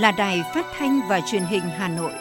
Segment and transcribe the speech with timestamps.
[0.00, 2.12] là Đài Phát thanh và Truyền hình Hà Nội.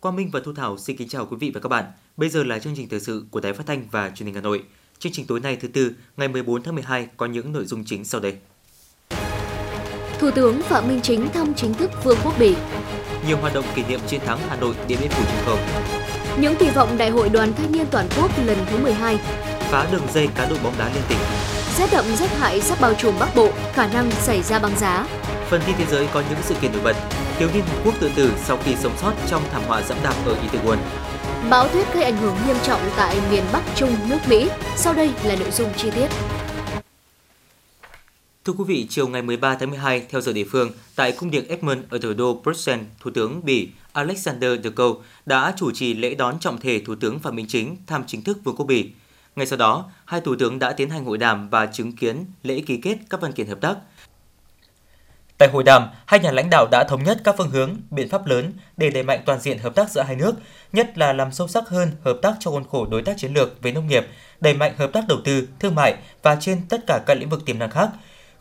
[0.00, 1.84] Quang Minh và Thu Thảo xin kính chào quý vị và các bạn.
[2.16, 4.40] Bây giờ là chương trình thời sự của Đài Phát thanh và Truyền hình Hà
[4.40, 4.64] Nội.
[4.98, 8.04] Chương trình tối nay thứ tư, ngày 14 tháng 12 có những nội dung chính
[8.04, 8.38] sau đây.
[10.18, 12.54] Thủ tướng Phạm Minh Chính thăm chính thức Vương quốc Bỉ.
[13.26, 15.58] Nhiều hoạt động kỷ niệm chiến thắng Hà Nội Điện Biên Phủ trên không.
[16.40, 19.18] Những kỳ vọng Đại hội Đoàn Thanh niên Toàn quốc lần thứ 12.
[19.60, 21.18] Phá đường dây cá độ bóng đá liên tỉnh.
[21.78, 25.06] Rét đậm rét hại sắp bao trùm Bắc Bộ, khả năng xảy ra băng giá.
[25.50, 26.96] Phần tin thế giới có những sự kiện nổi bật.
[27.38, 30.14] Thiếu niên Hàn Quốc tự tử sau khi sống sót trong thảm họa dẫm đạp
[30.26, 30.76] ở Itaewon.
[31.50, 34.48] Bão tuyết gây ảnh hưởng nghiêm trọng tại miền Bắc Trung nước Mỹ.
[34.76, 36.08] Sau đây là nội dung chi tiết.
[38.46, 41.48] Thưa quý vị, chiều ngày 13 tháng 12 theo giờ địa phương, tại cung điện
[41.48, 44.94] Edmund ở thủ đô Bruxelles, Thủ tướng Bỉ Alexander De Croo
[45.26, 48.38] đã chủ trì lễ đón trọng thể Thủ tướng Phạm Minh Chính thăm chính thức
[48.44, 48.90] Vương quốc Bỉ.
[49.36, 52.62] Ngay sau đó, hai thủ tướng đã tiến hành hội đàm và chứng kiến lễ
[52.66, 53.76] ký kết các văn kiện hợp tác.
[55.38, 58.26] Tại hội đàm, hai nhà lãnh đạo đã thống nhất các phương hướng, biện pháp
[58.26, 60.32] lớn để đẩy mạnh toàn diện hợp tác giữa hai nước,
[60.72, 63.62] nhất là làm sâu sắc hơn hợp tác trong khuôn khổ đối tác chiến lược
[63.62, 64.06] về nông nghiệp,
[64.40, 67.44] đẩy mạnh hợp tác đầu tư, thương mại và trên tất cả các lĩnh vực
[67.44, 67.90] tiềm năng khác,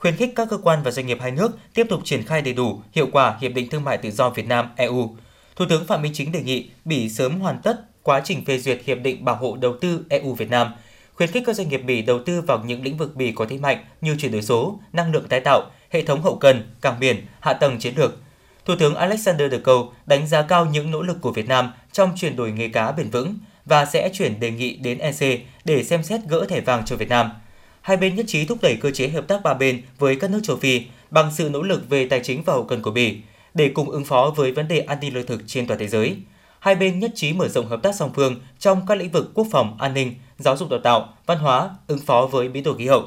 [0.06, 2.54] khuyến khích các cơ quan và doanh nghiệp hai nước tiếp tục triển khai đầy
[2.54, 5.16] đủ, hiệu quả Hiệp định Thương mại Tự do Việt Nam EU.
[5.56, 8.82] Thủ tướng Phạm Minh Chính đề nghị Bỉ sớm hoàn tất quá trình phê duyệt
[8.86, 10.68] Hiệp định Bảo hộ Đầu tư EU Việt Nam,
[11.14, 13.58] khuyến khích các doanh nghiệp Bỉ đầu tư vào những lĩnh vực Bỉ có thế
[13.58, 17.26] mạnh như chuyển đổi số, năng lượng tái tạo, hệ thống hậu cần, cảng biển,
[17.40, 18.18] hạ tầng chiến lược.
[18.66, 22.12] Thủ tướng Alexander De Croo đánh giá cao những nỗ lực của Việt Nam trong
[22.16, 26.04] chuyển đổi nghề cá bền vững và sẽ chuyển đề nghị đến EC để xem
[26.04, 27.30] xét gỡ thẻ vàng cho Việt Nam–
[27.86, 30.40] hai bên nhất trí thúc đẩy cơ chế hợp tác ba bên với các nước
[30.44, 30.82] châu Phi
[31.12, 33.18] bằng sự nỗ lực về tài chính và hậu cần của Bỉ
[33.54, 36.18] để cùng ứng phó với vấn đề an ninh lương thực trên toàn thế giới.
[36.60, 39.48] Hai bên nhất trí mở rộng hợp tác song phương trong các lĩnh vực quốc
[39.52, 42.88] phòng, an ninh, giáo dục đào tạo, văn hóa, ứng phó với biến đổi khí
[42.88, 43.04] hậu.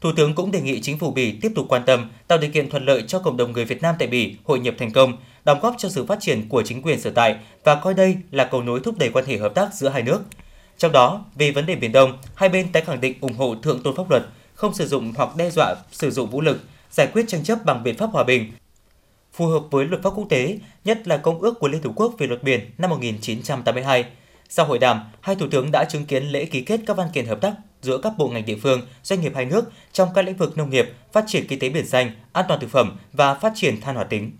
[0.00, 2.70] Thủ tướng cũng đề nghị chính phủ Bỉ tiếp tục quan tâm, tạo điều kiện
[2.70, 5.60] thuận lợi cho cộng đồng người Việt Nam tại Bỉ hội nhập thành công, đóng
[5.60, 8.62] góp cho sự phát triển của chính quyền sở tại và coi đây là cầu
[8.62, 10.20] nối thúc đẩy quan hệ hợp tác giữa hai nước.
[10.82, 13.82] Trong đó, về vấn đề Biển Đông, hai bên tái khẳng định ủng hộ thượng
[13.82, 14.22] tôn pháp luật,
[14.54, 16.60] không sử dụng hoặc đe dọa sử dụng vũ lực,
[16.90, 18.52] giải quyết tranh chấp bằng biện pháp hòa bình,
[19.32, 22.14] phù hợp với luật pháp quốc tế, nhất là Công ước của Liên Hợp Quốc
[22.18, 24.04] về luật biển năm 1982.
[24.48, 27.26] Sau hội đàm, hai thủ tướng đã chứng kiến lễ ký kết các văn kiện
[27.26, 30.36] hợp tác giữa các bộ ngành địa phương, doanh nghiệp hai nước trong các lĩnh
[30.36, 33.52] vực nông nghiệp, phát triển kinh tế biển xanh, an toàn thực phẩm và phát
[33.54, 34.30] triển than hoạt tính.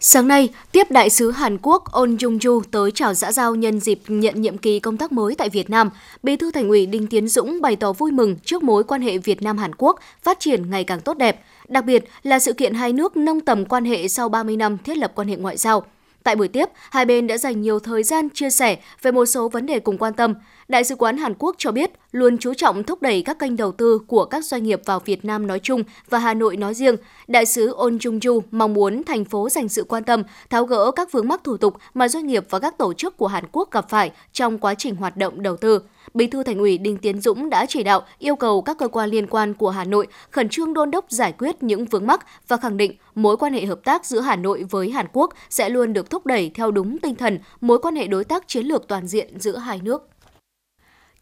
[0.00, 3.80] Sáng nay, tiếp đại sứ Hàn Quốc On Jung Ju tới chào xã giao nhân
[3.80, 5.90] dịp nhận nhiệm kỳ công tác mới tại Việt Nam,
[6.22, 9.18] Bí thư Thành ủy Đinh Tiến Dũng bày tỏ vui mừng trước mối quan hệ
[9.18, 12.74] Việt Nam Hàn Quốc phát triển ngày càng tốt đẹp, đặc biệt là sự kiện
[12.74, 15.84] hai nước nâng tầm quan hệ sau 30 năm thiết lập quan hệ ngoại giao.
[16.22, 19.48] Tại buổi tiếp, hai bên đã dành nhiều thời gian chia sẻ về một số
[19.48, 20.34] vấn đề cùng quan tâm.
[20.68, 23.72] Đại sứ quán Hàn Quốc cho biết luôn chú trọng thúc đẩy các kênh đầu
[23.72, 26.96] tư của các doanh nghiệp vào Việt Nam nói chung và Hà Nội nói riêng.
[27.28, 30.90] Đại sứ On Jung Ju mong muốn thành phố dành sự quan tâm, tháo gỡ
[30.90, 33.70] các vướng mắc thủ tục mà doanh nghiệp và các tổ chức của Hàn Quốc
[33.70, 35.80] gặp phải trong quá trình hoạt động đầu tư.
[36.14, 39.10] Bí thư Thành ủy Đinh Tiến Dũng đã chỉ đạo yêu cầu các cơ quan
[39.10, 42.56] liên quan của Hà Nội khẩn trương đôn đốc giải quyết những vướng mắc và
[42.56, 45.92] khẳng định mối quan hệ hợp tác giữa Hà Nội với Hàn Quốc sẽ luôn
[45.92, 49.06] được thúc đẩy theo đúng tinh thần mối quan hệ đối tác chiến lược toàn
[49.06, 50.08] diện giữa hai nước.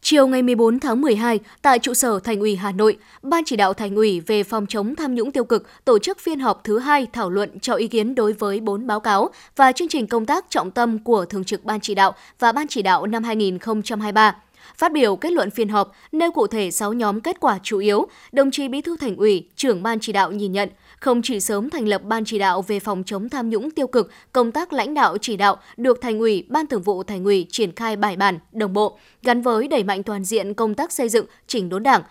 [0.01, 3.73] Chiều ngày 14 tháng 12, tại trụ sở Thành ủy Hà Nội, Ban chỉ đạo
[3.73, 7.07] Thành ủy về phòng chống tham nhũng tiêu cực tổ chức phiên họp thứ hai
[7.13, 10.45] thảo luận cho ý kiến đối với 4 báo cáo và chương trình công tác
[10.49, 14.35] trọng tâm của Thường trực Ban chỉ đạo và Ban chỉ đạo năm 2023.
[14.77, 18.07] Phát biểu kết luận phiên họp, nêu cụ thể 6 nhóm kết quả chủ yếu,
[18.31, 21.69] đồng chí Bí thư Thành ủy, trưởng ban chỉ đạo nhìn nhận, không chỉ sớm
[21.69, 24.93] thành lập ban chỉ đạo về phòng chống tham nhũng tiêu cực, công tác lãnh
[24.93, 28.39] đạo chỉ đạo được Thành ủy, Ban Thường vụ Thành ủy triển khai bài bản,
[28.51, 32.01] đồng bộ, gắn với đẩy mạnh toàn diện công tác xây dựng, chỉnh đốn Đảng,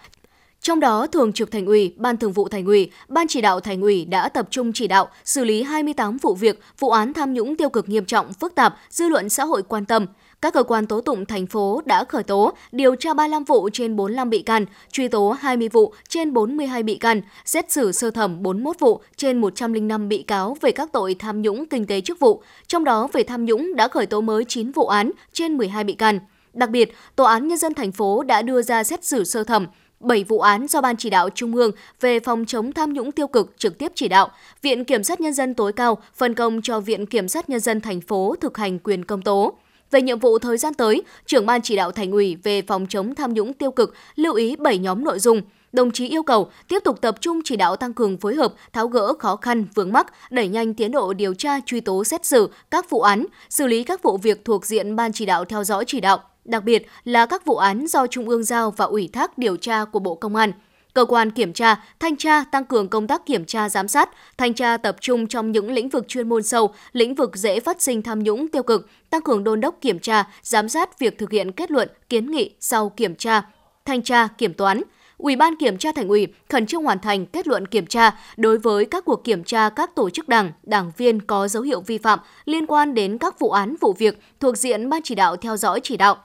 [0.61, 3.81] trong đó, Thường trực Thành ủy, Ban Thường vụ Thành ủy, Ban chỉ đạo Thành
[3.81, 7.57] ủy đã tập trung chỉ đạo xử lý 28 vụ việc, vụ án tham nhũng
[7.57, 10.07] tiêu cực nghiêm trọng, phức tạp, dư luận xã hội quan tâm,
[10.43, 13.97] các cơ quan tố tụng thành phố đã khởi tố, điều tra 35 vụ trên
[13.97, 18.43] 45 bị can, truy tố 20 vụ trên 42 bị can, xét xử sơ thẩm
[18.43, 22.43] 41 vụ trên 105 bị cáo về các tội tham nhũng kinh tế chức vụ.
[22.67, 25.95] Trong đó về tham nhũng đã khởi tố mới 9 vụ án trên 12 bị
[25.95, 26.19] can.
[26.53, 29.67] Đặc biệt, Tòa án Nhân dân thành phố đã đưa ra xét xử sơ thẩm
[30.01, 33.27] 7 vụ án do Ban chỉ đạo Trung ương về phòng chống tham nhũng tiêu
[33.27, 34.31] cực trực tiếp chỉ đạo,
[34.63, 37.81] Viện Kiểm sát Nhân dân tối cao phân công cho Viện Kiểm sát Nhân dân
[37.81, 39.55] thành phố thực hành quyền công tố.
[39.91, 43.15] Về nhiệm vụ thời gian tới, trưởng ban chỉ đạo thành ủy về phòng chống
[43.15, 45.43] tham nhũng tiêu cực lưu ý 7 nhóm nội dung.
[45.73, 48.89] Đồng chí yêu cầu tiếp tục tập trung chỉ đạo tăng cường phối hợp, tháo
[48.89, 52.51] gỡ khó khăn, vướng mắc, đẩy nhanh tiến độ điều tra, truy tố xét xử
[52.71, 55.85] các vụ án, xử lý các vụ việc thuộc diện ban chỉ đạo theo dõi
[55.87, 59.39] chỉ đạo, đặc biệt là các vụ án do Trung ương giao và ủy thác
[59.39, 60.53] điều tra của Bộ Công an.
[60.97, 64.55] Cơ quan kiểm tra, thanh tra tăng cường công tác kiểm tra giám sát, thanh
[64.55, 68.03] tra tập trung trong những lĩnh vực chuyên môn sâu, lĩnh vực dễ phát sinh
[68.03, 71.53] tham nhũng tiêu cực, tăng cường đôn đốc kiểm tra, giám sát việc thực hiện
[71.53, 73.43] kết luận, kiến nghị sau kiểm tra,
[73.85, 74.83] thanh tra, kiểm toán.
[75.19, 78.59] Ủy ban Kiểm tra Thành ủy khẩn trương hoàn thành kết luận kiểm tra đối
[78.59, 81.99] với các cuộc kiểm tra các tổ chức đảng, đảng viên có dấu hiệu vi
[81.99, 85.57] phạm liên quan đến các vụ án vụ việc thuộc diện ban chỉ đạo theo
[85.57, 86.17] dõi chỉ đạo.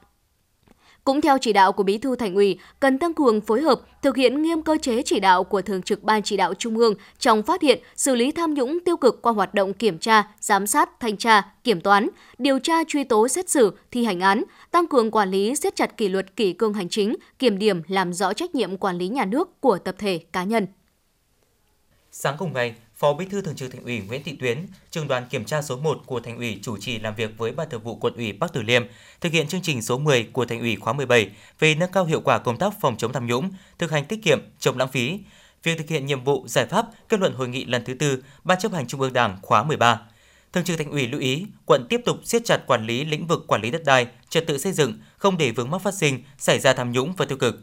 [1.03, 4.15] Cũng theo chỉ đạo của Bí thư Thành ủy, cần tăng cường phối hợp, thực
[4.15, 7.44] hiện nghiêm cơ chế chỉ đạo của Thường trực Ban chỉ đạo Trung ương trong
[7.44, 11.00] phát hiện, xử lý tham nhũng tiêu cực qua hoạt động kiểm tra, giám sát,
[11.00, 15.12] thanh tra, kiểm toán, điều tra truy tố xét xử, thi hành án, tăng cường
[15.12, 18.56] quản lý, siết chặt kỷ luật kỷ cương hành chính, kiểm điểm làm rõ trách
[18.56, 20.68] nhiệm quản lý nhà nước của tập thể cá nhân.
[22.12, 25.25] Sáng cùng ngày, Phó Bí thư Thường trực Thành ủy Nguyễn Thị Tuyến, trường đoàn
[25.30, 27.95] kiểm tra số 1 của Thành ủy chủ trì làm việc với Ban Thường vụ
[27.95, 28.83] Quận ủy Bắc Từ Liêm,
[29.21, 32.21] thực hiện chương trình số 10 của Thành ủy khóa 17 về nâng cao hiệu
[32.21, 35.19] quả công tác phòng chống tham nhũng, thực hành tiết kiệm, chống lãng phí.
[35.63, 38.59] Việc thực hiện nhiệm vụ giải pháp kết luận hội nghị lần thứ tư Ban
[38.59, 40.01] chấp hành Trung ương Đảng khóa 13.
[40.54, 43.47] Thường trực Thành ủy lưu ý, quận tiếp tục siết chặt quản lý lĩnh vực
[43.47, 46.59] quản lý đất đai, trật tự xây dựng, không để vướng mắc phát sinh, xảy
[46.59, 47.59] ra tham nhũng và tiêu cực,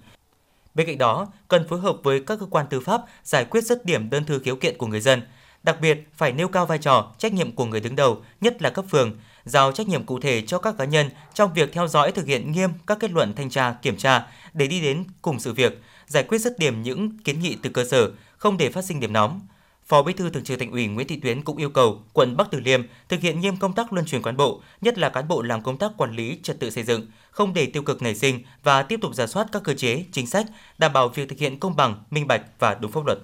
[0.79, 3.85] Bên cạnh đó, cần phối hợp với các cơ quan tư pháp giải quyết dứt
[3.85, 5.23] điểm đơn thư khiếu kiện của người dân.
[5.63, 8.71] Đặc biệt, phải nêu cao vai trò, trách nhiệm của người đứng đầu, nhất là
[8.71, 12.13] cấp phường, giao trách nhiệm cụ thể cho các cá nhân trong việc theo dõi
[12.13, 15.53] thực hiện nghiêm các kết luận thanh tra, kiểm tra để đi đến cùng sự
[15.53, 19.01] việc, giải quyết dứt điểm những kiến nghị từ cơ sở, không để phát sinh
[19.01, 19.41] điểm nóng.
[19.89, 22.51] Phó Bí thư Thường trực Thành ủy Nguyễn Thị Tuyến cũng yêu cầu quận Bắc
[22.51, 25.43] Từ Liêm thực hiện nghiêm công tác luân chuyển cán bộ, nhất là cán bộ
[25.43, 28.43] làm công tác quản lý trật tự xây dựng, không để tiêu cực nảy sinh
[28.63, 30.47] và tiếp tục giả soát các cơ chế, chính sách
[30.79, 33.19] đảm bảo việc thực hiện công bằng, minh bạch và đúng pháp luật.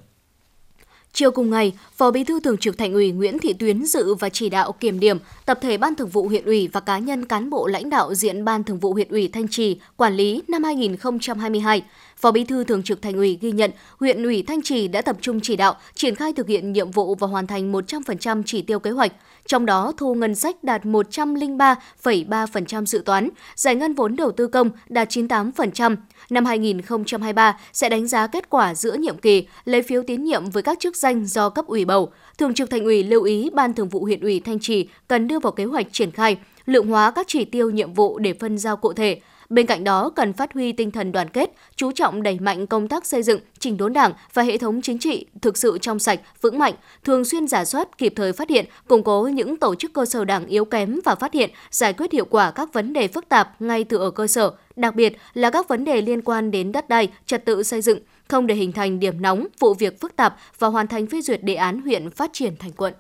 [1.16, 4.28] Chiều cùng ngày, Phó Bí thư Thường trực Thành ủy Nguyễn Thị Tuyến dự và
[4.28, 7.50] chỉ đạo kiểm điểm tập thể Ban Thường vụ huyện ủy và cá nhân cán
[7.50, 11.82] bộ lãnh đạo diện Ban Thường vụ huyện ủy Thanh Trì quản lý năm 2022.
[12.16, 13.70] Phó Bí thư Thường trực Thành ủy ghi nhận
[14.00, 17.14] huyện ủy Thanh Trì đã tập trung chỉ đạo triển khai thực hiện nhiệm vụ
[17.14, 19.12] và hoàn thành 100% chỉ tiêu kế hoạch,
[19.46, 24.70] trong đó thu ngân sách đạt 103,3% dự toán, giải ngân vốn đầu tư công
[24.88, 25.96] đạt 98%.
[26.34, 30.62] Năm 2023 sẽ đánh giá kết quả giữa nhiệm kỳ, lấy phiếu tín nhiệm với
[30.62, 32.12] các chức danh do cấp ủy bầu.
[32.38, 35.38] Thường trực Thành ủy lưu ý Ban Thường vụ huyện ủy Thanh Trì cần đưa
[35.38, 36.36] vào kế hoạch triển khai,
[36.66, 40.10] lượng hóa các chỉ tiêu nhiệm vụ để phân giao cụ thể, Bên cạnh đó,
[40.16, 43.40] cần phát huy tinh thần đoàn kết, chú trọng đẩy mạnh công tác xây dựng,
[43.58, 46.74] chỉnh đốn đảng và hệ thống chính trị thực sự trong sạch, vững mạnh,
[47.04, 50.24] thường xuyên giả soát, kịp thời phát hiện, củng cố những tổ chức cơ sở
[50.24, 53.62] đảng yếu kém và phát hiện, giải quyết hiệu quả các vấn đề phức tạp
[53.62, 56.88] ngay từ ở cơ sở, đặc biệt là các vấn đề liên quan đến đất
[56.88, 57.98] đai, trật tự xây dựng,
[58.28, 61.42] không để hình thành điểm nóng, vụ việc phức tạp và hoàn thành phê duyệt
[61.42, 62.94] đề án huyện phát triển thành quận.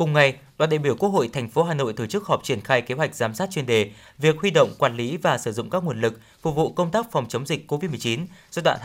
[0.00, 2.60] Cùng ngày, đoàn đại biểu Quốc hội thành phố Hà Nội tổ chức họp triển
[2.60, 5.70] khai kế hoạch giám sát chuyên đề việc huy động, quản lý và sử dụng
[5.70, 8.78] các nguồn lực phục vụ công tác phòng chống dịch COVID-19 giai đoạn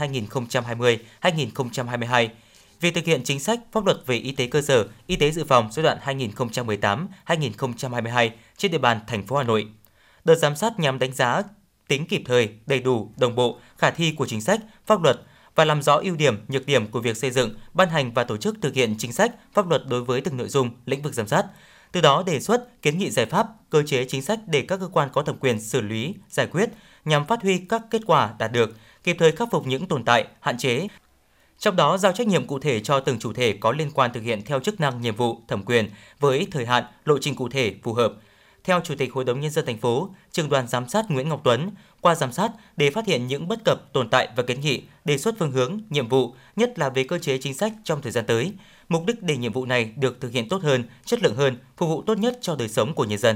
[1.21, 2.27] 2020-2022.
[2.81, 5.43] Việc thực hiện chính sách pháp luật về y tế cơ sở, y tế dự
[5.45, 5.97] phòng giai đoạn
[7.25, 9.67] 2018-2022 trên địa bàn thành phố Hà Nội.
[10.25, 11.43] Đợt giám sát nhằm đánh giá
[11.87, 15.21] tính kịp thời, đầy đủ, đồng bộ, khả thi của chính sách, pháp luật,
[15.55, 18.37] và làm rõ ưu điểm, nhược điểm của việc xây dựng, ban hành và tổ
[18.37, 21.27] chức thực hiện chính sách, pháp luật đối với từng nội dung, lĩnh vực giám
[21.27, 21.45] sát.
[21.91, 24.87] Từ đó đề xuất, kiến nghị giải pháp, cơ chế chính sách để các cơ
[24.87, 26.69] quan có thẩm quyền xử lý, giải quyết
[27.05, 30.27] nhằm phát huy các kết quả đạt được, kịp thời khắc phục những tồn tại,
[30.39, 30.87] hạn chế,
[31.59, 34.23] trong đó giao trách nhiệm cụ thể cho từng chủ thể có liên quan thực
[34.23, 37.75] hiện theo chức năng nhiệm vụ thẩm quyền với thời hạn lộ trình cụ thể
[37.83, 38.13] phù hợp
[38.65, 41.41] theo Chủ tịch Hội đồng Nhân dân thành phố, trường đoàn giám sát Nguyễn Ngọc
[41.43, 41.71] Tuấn,
[42.05, 45.17] qua giám sát để phát hiện những bất cập, tồn tại và kiến nghị, đề
[45.17, 48.25] xuất phương hướng, nhiệm vụ, nhất là về cơ chế chính sách trong thời gian
[48.25, 48.51] tới.
[48.89, 51.89] Mục đích để nhiệm vụ này được thực hiện tốt hơn, chất lượng hơn, phục
[51.89, 53.35] vụ tốt nhất cho đời sống của nhân dân.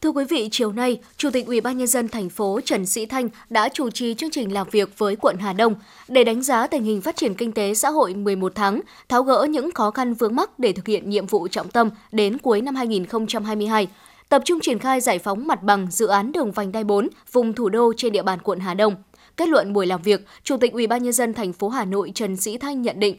[0.00, 3.06] Thưa quý vị, chiều nay, Chủ tịch Ủy ban nhân dân thành phố Trần Sĩ
[3.06, 5.74] Thanh đã chủ trì chương trình làm việc với quận Hà Đông
[6.08, 9.46] để đánh giá tình hình phát triển kinh tế xã hội 11 tháng, tháo gỡ
[9.50, 12.74] những khó khăn vướng mắc để thực hiện nhiệm vụ trọng tâm đến cuối năm
[12.74, 13.88] 2022
[14.32, 17.52] tập trung triển khai giải phóng mặt bằng dự án đường vành đai 4 vùng
[17.52, 18.94] thủ đô trên địa bàn quận Hà Đông.
[19.36, 22.12] Kết luận buổi làm việc, Chủ tịch Ủy ban nhân dân thành phố Hà Nội
[22.14, 23.16] Trần Sĩ Thanh nhận định,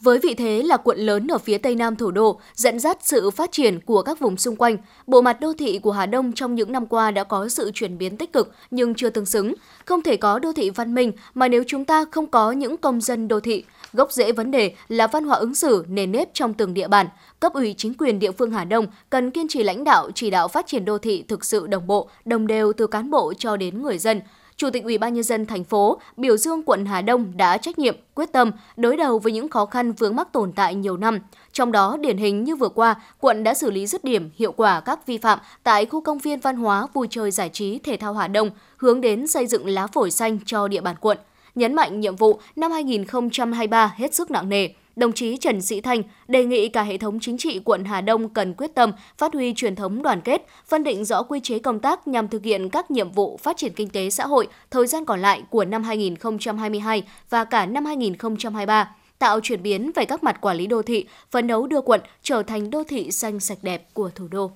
[0.00, 3.30] với vị thế là quận lớn ở phía tây nam thủ đô, dẫn dắt sự
[3.30, 4.76] phát triển của các vùng xung quanh,
[5.06, 7.98] bộ mặt đô thị của Hà Đông trong những năm qua đã có sự chuyển
[7.98, 9.54] biến tích cực nhưng chưa tương xứng.
[9.84, 13.00] Không thể có đô thị văn minh mà nếu chúng ta không có những công
[13.00, 13.64] dân đô thị,
[13.98, 17.06] Gốc rễ vấn đề là văn hóa ứng xử nền nếp trong từng địa bàn.
[17.40, 20.48] Cấp ủy chính quyền địa phương Hà Đông cần kiên trì lãnh đạo chỉ đạo
[20.48, 23.82] phát triển đô thị thực sự đồng bộ, đồng đều từ cán bộ cho đến
[23.82, 24.20] người dân.
[24.56, 27.78] Chủ tịch Ủy ban nhân dân thành phố biểu dương quận Hà Đông đã trách
[27.78, 31.18] nhiệm, quyết tâm đối đầu với những khó khăn vướng mắc tồn tại nhiều năm.
[31.52, 34.80] Trong đó, điển hình như vừa qua, quận đã xử lý dứt điểm hiệu quả
[34.80, 38.14] các vi phạm tại khu công viên văn hóa vui chơi giải trí thể thao
[38.14, 41.18] Hà Đông, hướng đến xây dựng lá phổi xanh cho địa bàn quận.
[41.58, 46.02] Nhấn mạnh nhiệm vụ năm 2023 hết sức nặng nề, đồng chí Trần Sĩ Thanh
[46.28, 49.54] đề nghị cả hệ thống chính trị quận Hà Đông cần quyết tâm phát huy
[49.56, 52.90] truyền thống đoàn kết, phân định rõ quy chế công tác nhằm thực hiện các
[52.90, 57.02] nhiệm vụ phát triển kinh tế xã hội thời gian còn lại của năm 2022
[57.30, 61.46] và cả năm 2023 tạo chuyển biến về các mặt quản lý đô thị, phấn
[61.46, 64.50] đấu đưa quận trở thành đô thị xanh sạch đẹp của thủ đô.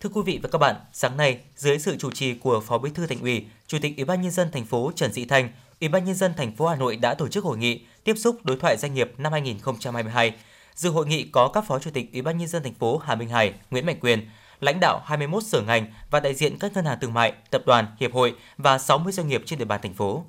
[0.00, 2.90] Thưa quý vị và các bạn, sáng nay, dưới sự chủ trì của Phó Bí
[2.94, 5.48] thư Thành ủy, Chủ tịch Ủy ban nhân dân thành phố Trần Sĩ Thanh,
[5.80, 8.44] Ủy ban nhân dân thành phố Hà Nội đã tổ chức hội nghị tiếp xúc
[8.44, 10.34] đối thoại doanh nghiệp năm 2022.
[10.74, 13.14] Dự hội nghị có các Phó Chủ tịch Ủy ban nhân dân thành phố Hà
[13.14, 14.28] Minh Hải, Nguyễn Mạnh Quyền,
[14.60, 17.86] lãnh đạo 21 sở ngành và đại diện các ngân hàng thương mại, tập đoàn,
[18.00, 20.24] hiệp hội và 60 doanh nghiệp trên địa bàn thành phố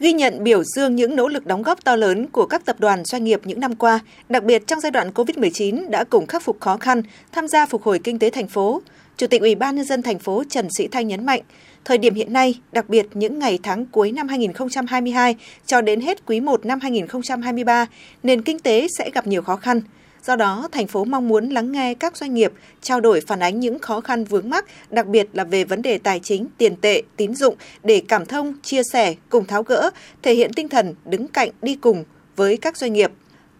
[0.00, 3.04] ghi nhận biểu dương những nỗ lực đóng góp to lớn của các tập đoàn
[3.04, 6.60] doanh nghiệp những năm qua, đặc biệt trong giai đoạn COVID-19 đã cùng khắc phục
[6.60, 8.82] khó khăn, tham gia phục hồi kinh tế thành phố.
[9.20, 11.40] Chủ tịch Ủy ban nhân dân thành phố Trần Sĩ Thanh nhấn mạnh,
[11.84, 15.36] thời điểm hiện nay, đặc biệt những ngày tháng cuối năm 2022
[15.66, 17.86] cho đến hết quý 1 năm 2023,
[18.22, 19.80] nền kinh tế sẽ gặp nhiều khó khăn.
[20.22, 23.60] Do đó, thành phố mong muốn lắng nghe các doanh nghiệp, trao đổi phản ánh
[23.60, 27.02] những khó khăn vướng mắc, đặc biệt là về vấn đề tài chính, tiền tệ,
[27.16, 29.90] tín dụng để cảm thông, chia sẻ, cùng tháo gỡ,
[30.22, 32.04] thể hiện tinh thần đứng cạnh đi cùng
[32.36, 33.10] với các doanh nghiệp.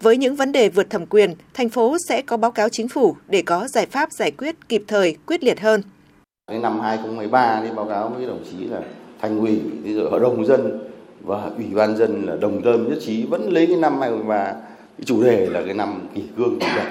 [0.02, 3.16] Với những vấn đề vượt thẩm quyền, thành phố sẽ có báo cáo chính phủ
[3.28, 5.82] để có giải pháp giải quyết kịp thời, quyết liệt hơn.
[6.50, 8.80] Đến năm 2013 thì báo cáo với đồng chí là
[9.20, 10.88] thành ủy, rồi hội đồng dân
[11.20, 15.04] và ủy ban dân là đồng tâm nhất trí vẫn lấy cái năm 2013 cái
[15.04, 16.86] chủ đề là cái năm kỷ cương kỷ luật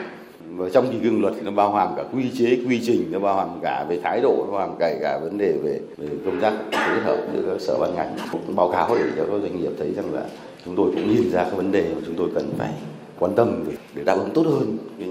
[0.49, 3.19] và trong kỷ cương luật thì nó bao hàm cả quy chế quy trình nó
[3.19, 6.07] bao hàm cả về thái độ nó bao hàm cả cả vấn đề về, về
[6.25, 9.41] công tác phối hợp giữa các sở ban ngành cũng báo cáo để cho các
[9.41, 10.23] doanh nghiệp thấy rằng là
[10.65, 12.73] chúng tôi cũng nhìn ra các vấn đề mà chúng tôi cần phải
[13.19, 15.09] quan tâm để, để đáp ứng tốt hơn cái,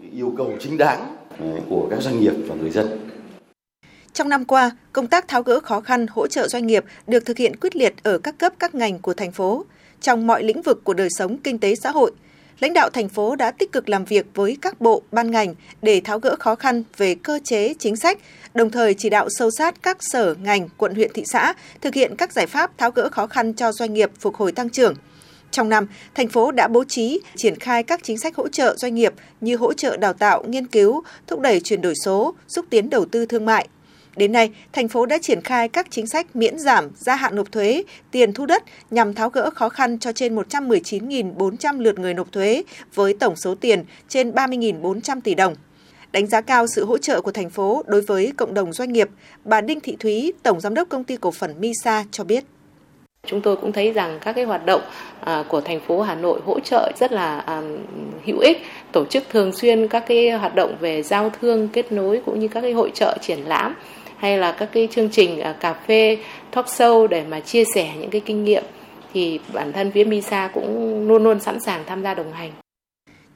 [0.00, 2.98] cái yêu cầu chính đáng ờ, của các doanh nghiệp và người dân
[4.12, 7.36] trong năm qua, công tác tháo gỡ khó khăn, hỗ trợ doanh nghiệp được thực
[7.36, 9.64] hiện quyết liệt ở các cấp các ngành của thành phố,
[10.00, 12.12] trong mọi lĩnh vực của đời sống kinh tế xã hội–
[12.60, 16.00] lãnh đạo thành phố đã tích cực làm việc với các bộ, ban ngành để
[16.04, 18.18] tháo gỡ khó khăn về cơ chế, chính sách,
[18.54, 22.16] đồng thời chỉ đạo sâu sát các sở, ngành, quận huyện, thị xã thực hiện
[22.16, 24.94] các giải pháp tháo gỡ khó khăn cho doanh nghiệp phục hồi tăng trưởng.
[25.56, 28.94] Trong năm, thành phố đã bố trí triển khai các chính sách hỗ trợ doanh
[28.94, 32.90] nghiệp như hỗ trợ đào tạo, nghiên cứu, thúc đẩy chuyển đổi số, xúc tiến
[32.90, 33.68] đầu tư thương mại,
[34.16, 37.52] Đến nay, thành phố đã triển khai các chính sách miễn giảm, gia hạn nộp
[37.52, 42.32] thuế, tiền thu đất nhằm tháo gỡ khó khăn cho trên 119.400 lượt người nộp
[42.32, 42.62] thuế
[42.94, 45.54] với tổng số tiền trên 30.400 tỷ đồng.
[46.12, 49.08] Đánh giá cao sự hỗ trợ của thành phố đối với cộng đồng doanh nghiệp,
[49.44, 52.44] bà Đinh Thị Thúy, Tổng Giám đốc Công ty Cổ phần Misa cho biết.
[53.26, 54.80] Chúng tôi cũng thấy rằng các cái hoạt động
[55.20, 57.62] à, của thành phố Hà Nội hỗ trợ rất là à,
[58.26, 62.20] hữu ích, tổ chức thường xuyên các cái hoạt động về giao thương, kết nối
[62.26, 63.74] cũng như các cái hội trợ triển lãm
[64.16, 66.18] hay là các cái chương trình à, cà phê
[66.50, 68.64] talk show để mà chia sẻ những cái kinh nghiệm
[69.14, 72.50] thì bản thân phía MISA cũng luôn luôn sẵn sàng tham gia đồng hành.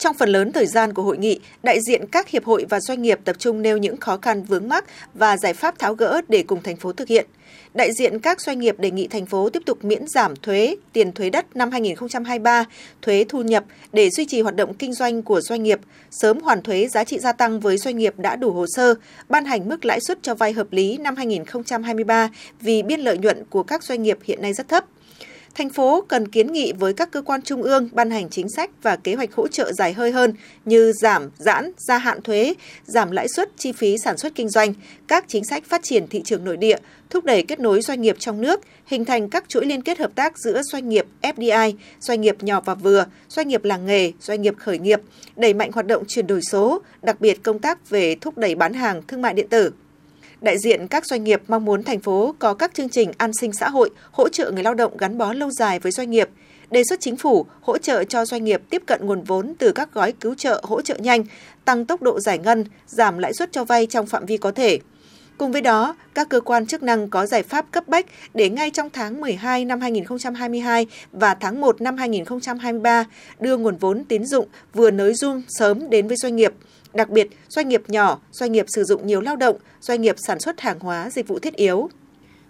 [0.00, 3.02] Trong phần lớn thời gian của hội nghị, đại diện các hiệp hội và doanh
[3.02, 6.42] nghiệp tập trung nêu những khó khăn vướng mắc và giải pháp tháo gỡ để
[6.42, 7.26] cùng thành phố thực hiện.
[7.74, 11.12] Đại diện các doanh nghiệp đề nghị thành phố tiếp tục miễn giảm thuế, tiền
[11.12, 12.64] thuế đất năm 2023,
[13.02, 15.80] thuế thu nhập để duy trì hoạt động kinh doanh của doanh nghiệp,
[16.10, 18.94] sớm hoàn thuế giá trị gia tăng với doanh nghiệp đã đủ hồ sơ,
[19.28, 22.30] ban hành mức lãi suất cho vay hợp lý năm 2023
[22.60, 24.84] vì biên lợi nhuận của các doanh nghiệp hiện nay rất thấp
[25.54, 28.70] thành phố cần kiến nghị với các cơ quan trung ương ban hành chính sách
[28.82, 32.54] và kế hoạch hỗ trợ dài hơi hơn như giảm, giãn, gia hạn thuế,
[32.84, 34.74] giảm lãi suất chi phí sản xuất kinh doanh,
[35.08, 36.76] các chính sách phát triển thị trường nội địa,
[37.10, 40.10] thúc đẩy kết nối doanh nghiệp trong nước, hình thành các chuỗi liên kết hợp
[40.14, 44.42] tác giữa doanh nghiệp FDI, doanh nghiệp nhỏ và vừa, doanh nghiệp làng nghề, doanh
[44.42, 45.00] nghiệp khởi nghiệp,
[45.36, 48.74] đẩy mạnh hoạt động chuyển đổi số, đặc biệt công tác về thúc đẩy bán
[48.74, 49.72] hàng thương mại điện tử.
[50.40, 53.52] Đại diện các doanh nghiệp mong muốn thành phố có các chương trình an sinh
[53.52, 56.28] xã hội, hỗ trợ người lao động gắn bó lâu dài với doanh nghiệp,
[56.70, 59.94] đề xuất chính phủ hỗ trợ cho doanh nghiệp tiếp cận nguồn vốn từ các
[59.94, 61.24] gói cứu trợ hỗ trợ nhanh,
[61.64, 64.78] tăng tốc độ giải ngân, giảm lãi suất cho vay trong phạm vi có thể.
[65.38, 68.70] Cùng với đó, các cơ quan chức năng có giải pháp cấp bách để ngay
[68.70, 73.04] trong tháng 12 năm 2022 và tháng 1 năm 2023
[73.40, 76.52] đưa nguồn vốn tín dụng vừa nới zoom sớm đến với doanh nghiệp–
[76.94, 80.40] đặc biệt doanh nghiệp nhỏ, doanh nghiệp sử dụng nhiều lao động, doanh nghiệp sản
[80.40, 81.88] xuất hàng hóa, dịch vụ thiết yếu.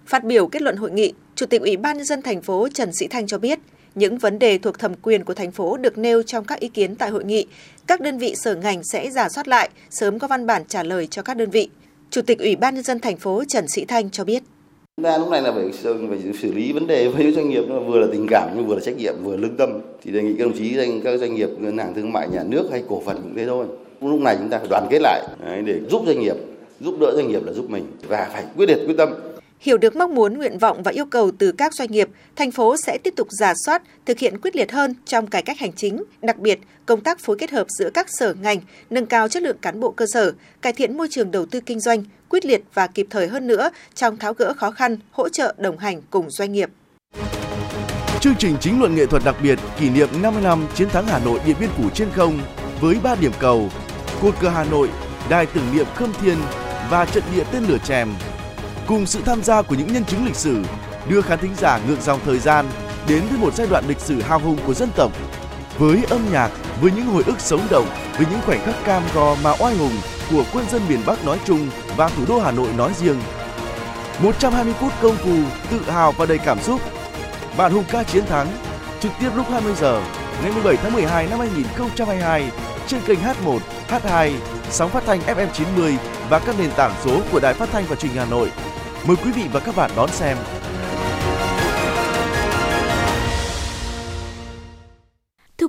[0.06, 2.90] Phát biểu kết luận hội nghị, Chủ tịch Ủy ban nhân dân thành phố Trần
[2.92, 3.58] Sĩ Thanh cho biết,
[3.94, 6.96] những vấn đề thuộc thẩm quyền của thành phố được nêu trong các ý kiến
[6.96, 7.46] tại hội nghị.
[7.86, 11.06] Các đơn vị sở ngành sẽ giả soát lại, sớm có văn bản trả lời
[11.06, 11.68] cho các đơn vị.
[12.10, 14.42] Chủ tịch Ủy ban nhân dân thành phố Trần Sĩ Thanh cho biết.
[14.96, 15.64] Chúng ta lúc này là phải,
[16.08, 18.80] phải xử lý vấn đề với doanh nghiệp vừa là tình cảm nhưng vừa là
[18.80, 21.78] trách nhiệm vừa lương tâm thì đề nghị các đồng chí các doanh nghiệp ngân
[21.78, 23.66] hàng thương mại nhà nước hay cổ phần cũng thế thôi
[24.00, 25.22] lúc này chúng ta phải đoàn kết lại
[25.64, 26.36] để giúp doanh nghiệp
[26.80, 29.14] giúp đỡ doanh nghiệp là giúp mình và phải quyết liệt quyết tâm
[29.60, 32.76] Hiểu được mong muốn, nguyện vọng và yêu cầu từ các doanh nghiệp, thành phố
[32.76, 36.02] sẽ tiếp tục giả soát, thực hiện quyết liệt hơn trong cải cách hành chính,
[36.22, 38.58] đặc biệt công tác phối kết hợp giữa các sở ngành,
[38.90, 41.80] nâng cao chất lượng cán bộ cơ sở, cải thiện môi trường đầu tư kinh
[41.80, 45.54] doanh, quyết liệt và kịp thời hơn nữa trong tháo gỡ khó khăn, hỗ trợ
[45.58, 46.70] đồng hành cùng doanh nghiệp.
[48.20, 51.18] Chương trình chính luận nghệ thuật đặc biệt kỷ niệm 50 năm chiến thắng Hà
[51.24, 52.40] Nội Điện Biên Phủ trên không
[52.80, 53.68] với 3 điểm cầu:
[54.22, 54.88] cột cờ Hà Nội,
[55.28, 56.36] đài tưởng niệm Khâm Thiên
[56.90, 58.08] và trận địa tên lửa chèm.
[58.86, 60.62] Cùng sự tham gia của những nhân chứng lịch sử
[61.08, 62.66] đưa khán thính giả ngược dòng thời gian
[63.08, 65.12] đến với một giai đoạn lịch sử hào hùng của dân tộc.
[65.78, 66.50] Với âm nhạc
[66.80, 67.86] với những hồi ức sống động
[68.16, 69.92] với những khoảnh khắc cam go mà oai hùng
[70.30, 73.20] của quân dân miền Bắc nói chung và thủ đô Hà Nội nói riêng.
[74.22, 75.36] 120 phút công phu
[75.70, 76.80] tự hào và đầy cảm xúc.
[77.56, 78.48] Bản hùng ca chiến thắng
[79.00, 80.02] trực tiếp lúc 20 giờ
[80.42, 82.50] ngày 17 tháng 12 năm 2022
[82.86, 84.32] trên kênh H1, H2,
[84.70, 85.96] sóng phát thanh FM 90
[86.30, 88.50] và các nền tảng số của Đài Phát thanh và Truyền hình Hà Nội.
[89.06, 90.36] Mời quý vị và các bạn đón xem.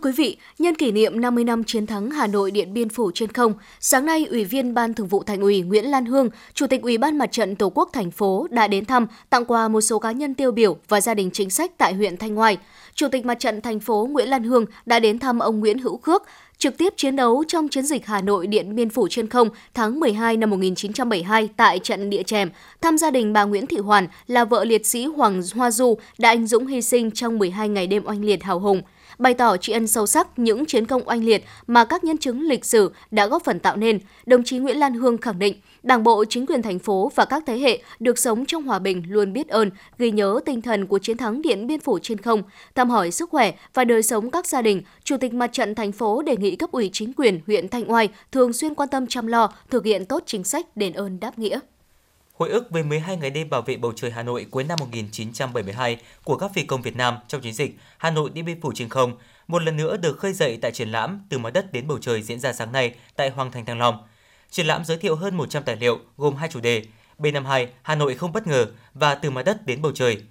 [0.01, 3.31] Quý vị, nhân kỷ niệm 50 năm chiến thắng Hà Nội Điện Biên Phủ trên
[3.31, 6.81] không, sáng nay Ủy viên Ban Thường vụ Thành ủy Nguyễn Lan Hương, Chủ tịch
[6.81, 10.00] Ủy ban Mặt trận Tổ quốc thành phố đã đến thăm, tặng quà một số
[10.00, 12.58] cá nhân tiêu biểu và gia đình chính sách tại huyện Thanh Hoài.
[12.96, 15.98] Chủ tịch Mặt trận thành phố Nguyễn Lan Hương đã đến thăm ông Nguyễn Hữu
[15.98, 16.24] Khước,
[16.58, 20.00] trực tiếp chiến đấu trong chiến dịch Hà Nội Điện Biên Phủ trên không tháng
[20.00, 22.50] 12 năm 1972 tại trận địa chèm,
[22.81, 26.29] thăm gia đình bà Nguyễn Thị Hoàn là vợ liệt sĩ Hoàng Hoa Du đã
[26.29, 28.81] anh dũng hy sinh trong 12 ngày đêm oanh liệt hào hùng
[29.22, 32.42] bày tỏ tri ân sâu sắc những chiến công oanh liệt mà các nhân chứng
[32.42, 36.03] lịch sử đã góp phần tạo nên, đồng chí Nguyễn Lan Hương khẳng định Đảng
[36.03, 39.34] bộ, chính quyền thành phố và các thế hệ được sống trong hòa bình luôn
[39.34, 42.44] biết ơn, ghi nhớ tinh thần của chiến thắng Điện Biên Phủ trên không,
[42.75, 44.81] thăm hỏi sức khỏe và đời sống các gia đình.
[45.03, 48.10] Chủ tịch Mặt trận thành phố đề nghị cấp ủy chính quyền huyện Thanh Oai
[48.31, 51.60] thường xuyên quan tâm chăm lo, thực hiện tốt chính sách đền ơn đáp nghĩa.
[52.42, 55.98] Hồi ức về 12 ngày đêm bảo vệ bầu trời Hà Nội cuối năm 1972
[56.24, 58.90] của các phi công Việt Nam trong chiến dịch Hà Nội đi Biên Phủ trên
[58.90, 61.98] không một lần nữa được khơi dậy tại triển lãm Từ mặt đất đến bầu
[62.01, 63.98] trời diễn ra sáng nay tại Hoàng Thành Thăng Long.
[64.51, 66.84] Triển lãm giới thiệu hơn 100 tài liệu gồm hai chủ đề
[67.20, 70.22] B52 Hà Nội không bất ngờ và Từ mặt đất đến bầu trời.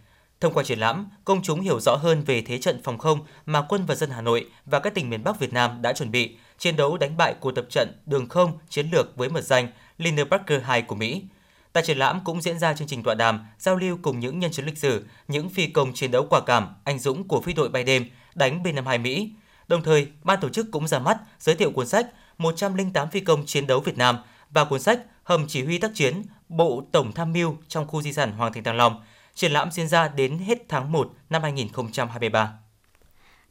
[0.41, 3.63] Thông qua triển lãm, công chúng hiểu rõ hơn về thế trận phòng không mà
[3.69, 6.37] quân và dân Hà Nội và các tỉnh miền Bắc Việt Nam đã chuẩn bị
[6.59, 9.69] chiến đấu đánh bại cuộc tập trận đường không chiến lược với mật danh
[9.99, 11.23] Linear Parker 2 của Mỹ.
[11.73, 14.53] Tại triển lãm cũng diễn ra chương trình tọa đàm, giao lưu cùng những nhân
[14.53, 17.69] chứng lịch sử, những phi công chiến đấu quả cảm, anh dũng của phi đội
[17.69, 18.05] bay đêm
[18.35, 19.33] đánh B-52 Mỹ.
[19.69, 22.07] Đồng thời, ban tổ chức cũng ra mắt giới thiệu cuốn sách
[22.39, 24.19] 108 phi công chiến đấu Việt Nam
[24.51, 28.13] và cuốn sách Hầm chỉ huy tác chiến Bộ Tổng tham mưu trong khu di
[28.13, 29.03] sản Hoàng Thành Thăng Long.
[29.35, 32.53] Triển lãm diễn ra đến hết tháng 1 năm 2023.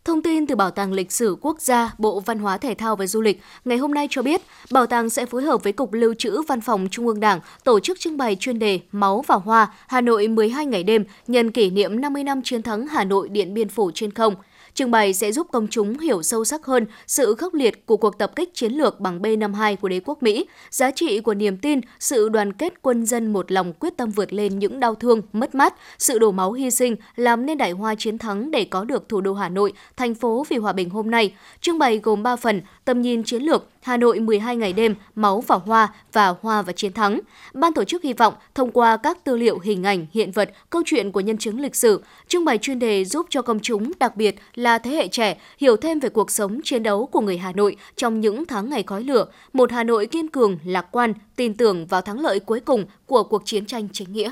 [0.06, 3.08] Thông tin từ Bảo tàng Lịch sử Quốc gia, Bộ Văn hóa Thể thao và
[3.08, 6.14] Du lịch ngày hôm nay cho biết, Bảo tàng sẽ phối hợp với Cục Lưu
[6.18, 9.74] trữ Văn phòng Trung ương Đảng tổ chức trưng bày chuyên đề Máu và Hoa
[9.88, 13.54] Hà Nội 12 ngày đêm nhân kỷ niệm 50 năm chiến thắng Hà Nội Điện
[13.54, 14.36] Biên Phủ trên không–
[14.74, 18.18] Trưng bày sẽ giúp công chúng hiểu sâu sắc hơn sự khốc liệt của cuộc
[18.18, 21.82] tập kích chiến lược bằng B-52 của đế quốc Mỹ, giá trị của niềm tin,
[22.00, 25.56] sự đoàn kết quân dân một lòng quyết tâm vượt lên những đau thương, mất
[25.56, 29.10] mát, sự đổ máu hy sinh làm nên đại hoa chiến thắng để có được
[29.10, 31.34] thủ đô Hà Nội, thành phố vì hòa bình hôm nay.
[31.62, 35.44] Trưng bày gồm 3 phần, tầm nhìn chiến lược, Hà Nội 12 ngày đêm, máu
[35.48, 37.20] và hoa và hoa và chiến thắng.
[37.54, 40.82] Ban tổ chức hy vọng thông qua các tư liệu hình ảnh, hiện vật, câu
[40.86, 44.16] chuyện của nhân chứng lịch sử, trưng bày chuyên đề giúp cho công chúng, đặc
[44.16, 47.52] biệt là thế hệ trẻ, hiểu thêm về cuộc sống chiến đấu của người Hà
[47.52, 51.54] Nội trong những tháng ngày khói lửa, một Hà Nội kiên cường, lạc quan, tin
[51.54, 54.32] tưởng vào thắng lợi cuối cùng của cuộc chiến tranh chính nghĩa.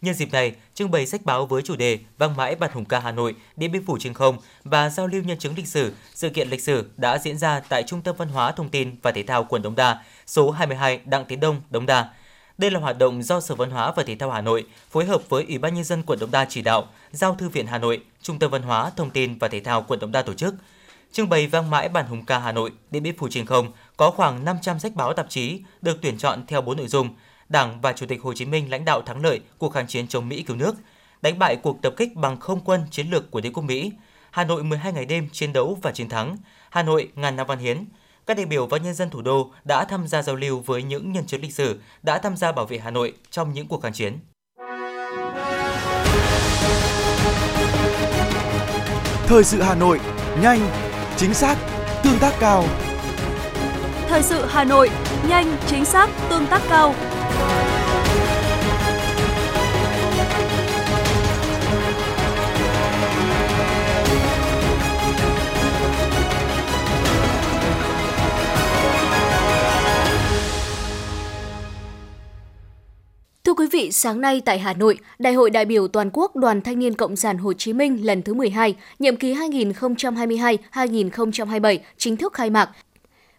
[0.00, 3.00] Nhân dịp này, trưng bày sách báo với chủ đề Vang mãi bản hùng ca
[3.00, 6.30] Hà Nội, Điện Biên Phủ trên không và giao lưu nhân chứng lịch sử, sự
[6.30, 9.22] kiện lịch sử đã diễn ra tại Trung tâm Văn hóa Thông tin và Thể
[9.22, 12.08] thao quận Đống Đa, số 22 Đặng Tiến Đông, Đống Đa.
[12.58, 15.22] Đây là hoạt động do Sở Văn hóa và Thể thao Hà Nội phối hợp
[15.28, 18.00] với Ủy ban nhân dân quận Đống Đa chỉ đạo, giao thư viện Hà Nội,
[18.22, 20.54] Trung tâm Văn hóa, Thông tin và Thể thao quận Đống Đa tổ chức.
[21.12, 24.10] Trưng bày vang mãi bản hùng ca Hà Nội, Điện Biên Phủ trên không có
[24.10, 27.14] khoảng 500 sách báo tạp chí được tuyển chọn theo bốn nội dung:
[27.48, 30.28] Đảng và Chủ tịch Hồ Chí Minh lãnh đạo thắng lợi cuộc kháng chiến chống
[30.28, 30.74] Mỹ cứu nước,
[31.22, 33.92] đánh bại cuộc tập kích bằng không quân chiến lược của đế quốc Mỹ,
[34.30, 36.36] Hà Nội 12 ngày đêm chiến đấu và chiến thắng,
[36.70, 37.84] Hà Nội ngàn năm văn hiến.
[38.26, 41.12] Các đại biểu và nhân dân thủ đô đã tham gia giao lưu với những
[41.12, 43.92] nhân chứng lịch sử đã tham gia bảo vệ Hà Nội trong những cuộc kháng
[43.92, 44.18] chiến.
[49.26, 50.00] Thời sự Hà Nội,
[50.40, 50.60] nhanh,
[51.16, 51.58] chính xác,
[52.02, 52.64] tương tác cao.
[54.08, 54.90] Thời sự Hà Nội,
[55.28, 56.94] nhanh, chính xác, tương tác cao.
[73.44, 76.60] Thưa quý vị, sáng nay tại Hà Nội, Đại hội đại biểu toàn quốc Đoàn
[76.60, 82.32] Thanh niên Cộng sản Hồ Chí Minh lần thứ 12, nhiệm kỳ 2022-2027 chính thức
[82.32, 82.70] khai mạc.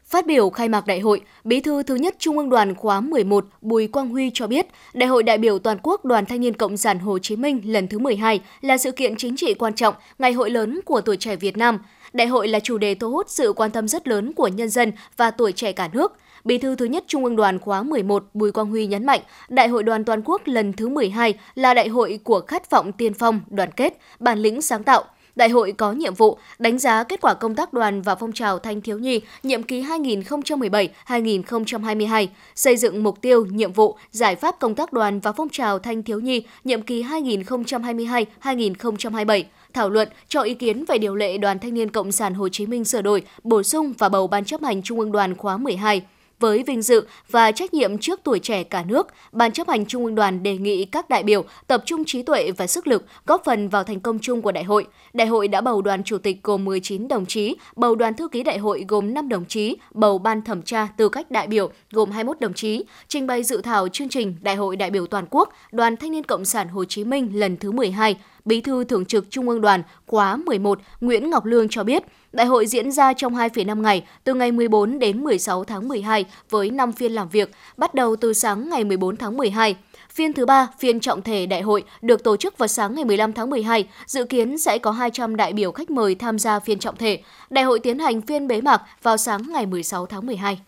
[0.10, 3.46] Phát biểu khai mạc đại hội, Bí thư thứ nhất Trung ương Đoàn khóa 11
[3.62, 6.78] Bùi Quang Huy cho biết, Đại hội đại biểu toàn quốc Đoàn Thanh niên Cộng
[6.78, 10.34] sản Hồ Chí Minh lần thứ 12 là sự kiện chính trị quan trọng, ngày
[10.34, 11.80] hội lớn của tuổi trẻ Việt Nam.
[12.14, 14.92] Đại hội là chủ đề thu hút sự quan tâm rất lớn của nhân dân
[15.18, 16.14] và tuổi trẻ cả nước–
[16.46, 19.68] Bí thư thứ nhất Trung ương Đoàn khóa 11 Bùi Quang Huy nhấn mạnh, Đại
[19.68, 23.42] hội đoàn toàn quốc lần thứ 12 là đại hội của khát vọng tiên phong,
[23.48, 25.04] đoàn kết, bản lĩnh sáng tạo,
[25.36, 28.60] Đại hội có nhiệm vụ đánh giá kết quả công tác đoàn và phong trào
[28.60, 34.76] thanh thiếu nhi nhiệm kỳ 2017-2022, xây dựng mục tiêu, nhiệm vụ, giải pháp công
[34.76, 39.44] tác đoàn và phong trào thanh thiếu nhi nhiệm kỳ 2022-2027,
[39.74, 42.66] thảo luận cho ý kiến về điều lệ Đoàn Thanh niên Cộng sản Hồ Chí
[42.66, 46.02] Minh sửa đổi, bổ sung và bầu Ban chấp hành Trung ương Đoàn khóa 12
[46.40, 50.06] với vinh dự và trách nhiệm trước tuổi trẻ cả nước, Ban chấp hành Trung
[50.06, 53.42] ương Đoàn đề nghị các đại biểu tập trung trí tuệ và sức lực góp
[53.46, 54.88] phần vào thành công chung của đại hội.
[55.14, 58.44] Đại hội đã bầu đoàn chủ tịch gồm 19 đồng chí, bầu đoàn thư ký
[58.44, 62.12] đại hội gồm 5 đồng chí, bầu ban thẩm tra tư cách đại biểu gồm
[62.12, 65.50] 21 đồng chí, trình bày dự thảo chương trình Đại hội đại biểu toàn quốc
[65.72, 68.16] Đoàn Thanh niên Cộng sản Hồ Chí Minh lần thứ 12.
[68.46, 72.46] Bí thư Thường trực Trung ương Đoàn khóa 11 Nguyễn Ngọc Lương cho biết, Đại
[72.46, 76.92] hội diễn ra trong 2,5 ngày, từ ngày 14 đến 16 tháng 12 với 5
[76.92, 79.76] phiên làm việc, bắt đầu từ sáng ngày 14 tháng 12.
[80.10, 83.34] Phiên thứ ba, phiên trọng thể đại hội được tổ chức vào sáng ngày 15
[83.34, 86.98] tháng 12, dự kiến sẽ có 200 đại biểu khách mời tham gia phiên trọng
[86.98, 87.20] thể.
[87.50, 90.60] Đại hội tiến hành phiên bế mạc vào sáng ngày 16 tháng 12.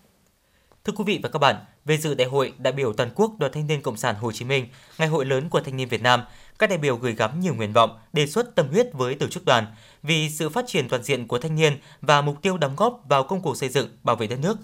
[0.85, 3.51] Thưa quý vị và các bạn, về dự đại hội đại biểu toàn quốc Đoàn
[3.51, 4.65] Thanh niên Cộng sản Hồ Chí Minh,
[4.97, 6.21] ngày hội lớn của thanh niên Việt Nam,
[6.59, 9.45] các đại biểu gửi gắm nhiều nguyện vọng, đề xuất tâm huyết với tổ chức
[9.45, 9.65] đoàn
[10.03, 13.23] vì sự phát triển toàn diện của thanh niên và mục tiêu đóng góp vào
[13.23, 14.57] công cuộc xây dựng, bảo vệ đất nước.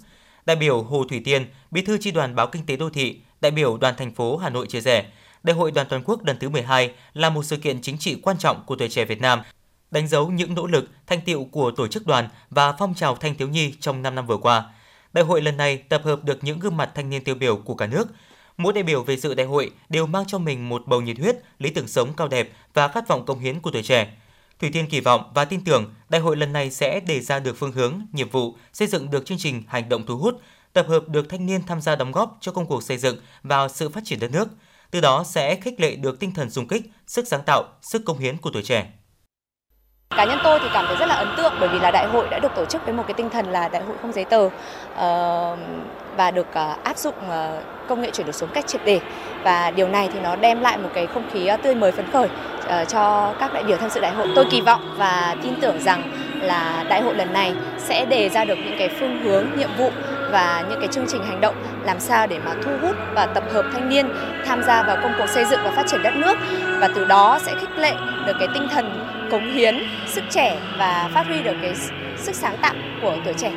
[0.46, 3.52] Đại biểu Hồ Thủy Tiên, Bí thư Chi đoàn Báo Kinh tế Đô thị, đại
[3.52, 5.06] biểu Đoàn thành phố Hà Nội chia sẻ,
[5.44, 8.38] Đại hội đoàn toàn quốc lần thứ 12 là một sự kiện chính trị quan
[8.38, 9.42] trọng của tuổi trẻ Việt Nam,
[9.92, 13.36] đánh dấu những nỗ lực, thành tiệu của tổ chức đoàn và phong trào thanh
[13.36, 14.66] thiếu nhi trong 5 năm vừa qua.
[15.14, 17.76] Đại hội lần này tập hợp được những gương mặt thanh niên tiêu biểu của
[17.76, 18.08] cả nước,
[18.58, 21.36] Mỗi đại biểu về dự đại hội đều mang cho mình một bầu nhiệt huyết,
[21.60, 24.08] lý tưởng sống cao đẹp và khát vọng công hiến của tuổi trẻ.
[24.60, 27.54] Thủy Tiên kỳ vọng và tin tưởng đại hội lần này sẽ đề ra được
[27.58, 30.42] phương hướng, nhiệm vụ, xây dựng được chương trình hành động thu hút,
[30.74, 33.68] tập hợp được thanh niên tham gia đóng góp cho công cuộc xây dựng và
[33.68, 34.48] sự phát triển đất nước.
[34.92, 38.18] Từ đó sẽ khích lệ được tinh thần xung kích, sức sáng tạo, sức công
[38.18, 38.92] hiến của tuổi trẻ.
[40.10, 42.28] Cá nhân tôi thì cảm thấy rất là ấn tượng bởi vì là đại hội
[42.32, 44.50] đã được tổ chức với một cái tinh thần là đại hội không giấy tờ
[44.94, 45.60] Uh,
[46.18, 49.00] và được ờ, áp dụng ờ, công nghệ chuyển đổi số cách triệt để
[49.44, 52.12] và điều này thì nó đem lại một cái không khí ờ, tươi mới phấn
[52.12, 52.28] khởi
[52.88, 54.28] cho các đại biểu tham dự đại hội.
[54.36, 58.46] Tôi kỳ vọng và tin tưởng rằng là đại hội lần này sẽ đề ra
[58.46, 59.92] được những cái phương hướng, nhiệm vụ
[60.32, 63.44] và những cái chương trình hành động làm sao để mà thu hút và tập
[63.52, 64.10] hợp thanh niên
[64.46, 66.38] tham gia vào công cuộc xây dựng và phát triển đất nước
[66.80, 67.94] và từ đó sẽ khích lệ
[68.26, 71.74] được cái tinh thần cống hiến sức trẻ và phát huy được cái
[72.18, 73.52] sức sáng tạo của tuổi trẻ.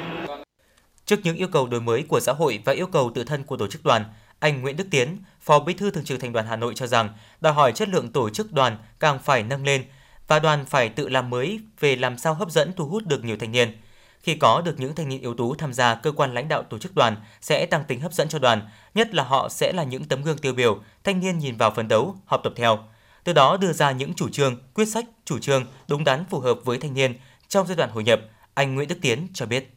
[1.06, 3.56] Trước những yêu cầu đổi mới của xã hội và yêu cầu tự thân của
[3.56, 4.04] tổ chức đoàn,
[4.38, 7.08] anh Nguyễn Đức Tiến, Phó Bí thư Thường trực Thành đoàn Hà Nội cho rằng,
[7.40, 9.84] đòi hỏi chất lượng tổ chức đoàn càng phải nâng lên
[10.28, 13.36] và đoàn phải tự làm mới về làm sao hấp dẫn thu hút được nhiều
[13.40, 13.72] thanh niên.
[14.20, 16.78] Khi có được những thanh niên yếu tố tham gia cơ quan lãnh đạo tổ
[16.78, 20.04] chức đoàn sẽ tăng tính hấp dẫn cho đoàn, nhất là họ sẽ là những
[20.04, 22.78] tấm gương tiêu biểu, thanh niên nhìn vào phấn đấu, học tập theo
[23.24, 26.58] từ đó đưa ra những chủ trương, quyết sách, chủ trương đúng đắn phù hợp
[26.64, 27.14] với thanh niên
[27.48, 28.20] trong giai đoạn hội nhập,
[28.54, 29.75] anh Nguyễn Đức Tiến cho biết.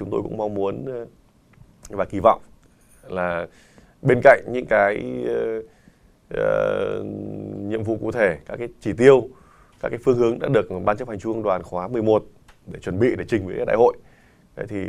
[0.00, 1.06] Chúng tôi cũng mong muốn ờ,
[1.88, 2.42] và kỳ vọng
[3.08, 3.46] là
[4.02, 5.24] bên cạnh những cái
[6.34, 7.04] uh,
[7.56, 9.28] nhiệm vụ cụ thể, các cái chỉ tiêu,
[9.80, 12.24] các cái phương hướng đã được Ban chấp hành Trung ương Đoàn khóa 11
[12.66, 13.96] để chuẩn bị để trình với đại hội.
[14.56, 14.84] Đấy thì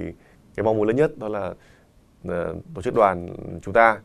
[0.56, 1.48] cái mong muốn lớn nhất đó là
[2.28, 4.00] uh, tổ chức đoàn chúng ta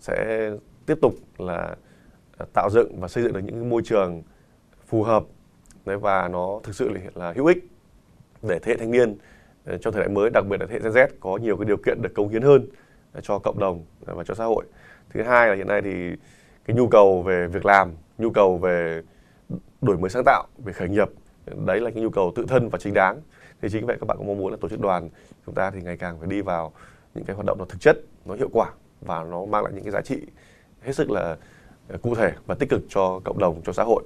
[0.00, 0.50] sẽ
[0.86, 1.76] tiếp tục là
[2.52, 4.22] tạo dựng và xây dựng được những môi trường
[4.86, 5.24] phù hợp
[5.86, 7.58] đấy, và nó thực sự là hữu ích
[8.42, 9.16] để thế hệ thanh niên
[9.64, 11.64] Ờ, trong thời đại mới đặc biệt là thế hệ Gen Z có nhiều cái
[11.64, 12.66] điều kiện được cống hiến hơn
[13.12, 14.64] ờ, cho cộng đồng ờ, và cho xã hội
[15.10, 15.92] thứ hai là hiện nay thì
[16.64, 19.02] cái nhu cầu về việc làm nhu cầu về
[19.80, 21.08] đổi mới sáng tạo về khởi nghiệp
[21.66, 23.20] đấy là cái nhu cầu tự thân và chính đáng
[23.62, 25.08] thì chính vậy các bạn có mong muốn là tổ chức đoàn
[25.46, 26.72] chúng ta thì ngày càng phải đi vào
[27.14, 28.70] những cái hoạt động nó thực chất nó hiệu quả
[29.00, 30.20] và nó mang lại những cái giá trị
[30.80, 31.36] hết sức là
[32.02, 34.02] cụ thể và tích cực cho cộng đồng, cho xã hội.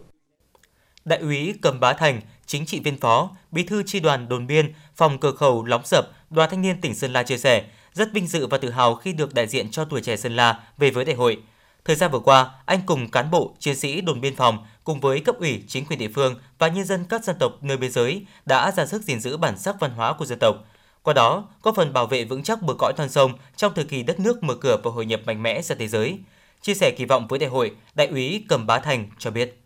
[1.06, 4.72] Đại úy Cầm Bá Thành, chính trị viên phó, bí thư chi đoàn đồn biên,
[4.96, 8.26] phòng cửa khẩu Lóng Sập, đoàn thanh niên tỉnh Sơn La chia sẻ, rất vinh
[8.26, 11.04] dự và tự hào khi được đại diện cho tuổi trẻ Sơn La về với
[11.04, 11.38] đại hội.
[11.84, 15.20] Thời gian vừa qua, anh cùng cán bộ, chiến sĩ đồn biên phòng cùng với
[15.20, 18.26] cấp ủy, chính quyền địa phương và nhân dân các dân tộc nơi biên giới
[18.46, 20.56] đã ra sức gìn giữ bản sắc văn hóa của dân tộc.
[21.02, 24.02] Qua đó, có phần bảo vệ vững chắc bờ cõi non sông trong thời kỳ
[24.02, 26.18] đất nước mở cửa và hội nhập mạnh mẽ ra thế giới.
[26.62, 29.65] Chia sẻ kỳ vọng với đại hội, đại úy Cầm Bá Thành cho biết.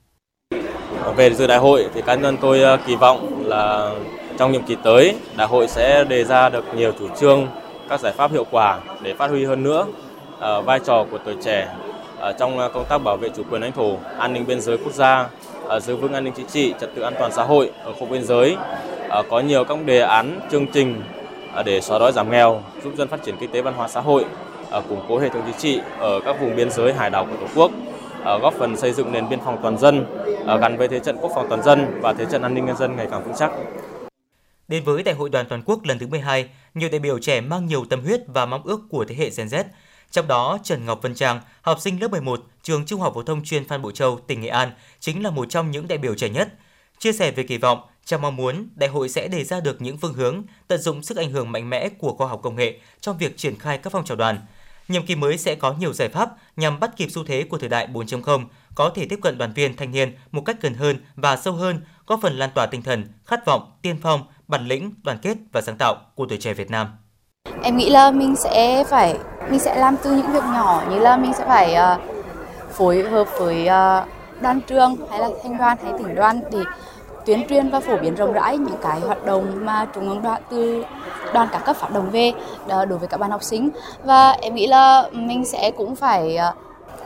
[1.16, 3.92] Về dự đại hội thì cá nhân tôi ờ, kỳ vọng là
[4.38, 7.46] trong nhiệm kỳ tới, đại hội sẽ đề ra được nhiều chủ trương,
[7.88, 9.86] các giải pháp hiệu quả để phát huy hơn nữa
[10.38, 11.68] ờ, vai trò của tuổi trẻ
[12.38, 14.92] trong ờ, công tác bảo vệ chủ quyền lãnh thổ, an ninh biên giới quốc
[14.92, 15.28] gia,
[15.80, 18.24] giữ vững an ninh chính trị, trật tự an toàn xã hội ở khu biên
[18.24, 18.56] giới.
[19.30, 21.02] Có nhiều các đề án, chương trình
[21.64, 24.24] để xóa đói giảm nghèo, giúp dân phát triển kinh tế văn hóa xã hội,
[24.88, 27.46] củng cố hệ thống chính trị ở các vùng biên giới hải đảo của Tổ
[27.54, 27.70] quốc,
[28.24, 30.06] Ờ, góp phần xây dựng nền biên phòng toàn dân
[30.46, 32.76] ờ, gắn với thế trận quốc phòng toàn dân và thế trận an ninh nhân
[32.76, 33.50] dân ngày càng vững chắc.
[34.68, 37.66] Đến với Đại hội đoàn toàn quốc lần thứ 12, nhiều đại biểu trẻ mang
[37.66, 39.64] nhiều tâm huyết và mong ước của thế hệ Gen Z.
[40.10, 43.44] Trong đó, Trần Ngọc Vân Trang, học sinh lớp 11, trường Trung học phổ thông
[43.44, 46.28] chuyên Phan Bội Châu, tỉnh Nghệ An, chính là một trong những đại biểu trẻ
[46.28, 46.48] nhất.
[46.98, 49.98] Chia sẻ về kỳ vọng, Trang mong muốn đại hội sẽ đề ra được những
[49.98, 53.18] phương hướng, tận dụng sức ảnh hưởng mạnh mẽ của khoa học công nghệ trong
[53.18, 54.38] việc triển khai các phong trào đoàn.
[54.90, 57.68] Nhiệm kỳ mới sẽ có nhiều giải pháp nhằm bắt kịp xu thế của thời
[57.68, 61.36] đại 4.0, có thể tiếp cận đoàn viên thanh niên một cách gần hơn và
[61.36, 65.18] sâu hơn, góp phần lan tỏa tinh thần, khát vọng, tiên phong, bản lĩnh, đoàn
[65.22, 66.86] kết và sáng tạo của tuổi trẻ Việt Nam.
[67.62, 69.18] Em nghĩ là mình sẽ phải
[69.50, 72.00] mình sẽ làm từ những việc nhỏ như là mình sẽ phải uh,
[72.72, 76.58] phối hợp với uh, đoàn trường hay là thanh đoàn hay tỉnh đoàn để
[77.30, 80.42] tuyên truyền và phổ biến rộng rãi những cái hoạt động mà trung ương đoàn
[80.50, 80.84] từ
[81.34, 82.32] đoàn các cấp phát động về
[82.68, 83.68] ờ, đối với các bạn học sinh
[84.04, 86.52] và em nghĩ là mình sẽ cũng phải ờ,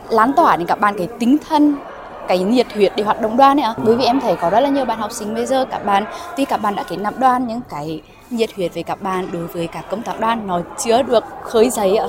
[0.09, 1.75] lan tỏa đến các bạn cái tinh thần,
[2.29, 4.69] cái nhiệt huyết để hoạt động đoàn ấy bởi vì em thấy có rất là
[4.69, 6.05] nhiều bạn học sinh bây giờ, các bạn,
[6.37, 9.47] tuy các bạn đã kết nạp đoàn, nhưng cái nhiệt huyết về các bạn đối
[9.47, 12.07] với các công tác đoàn nó chưa được khơi dậy ạ.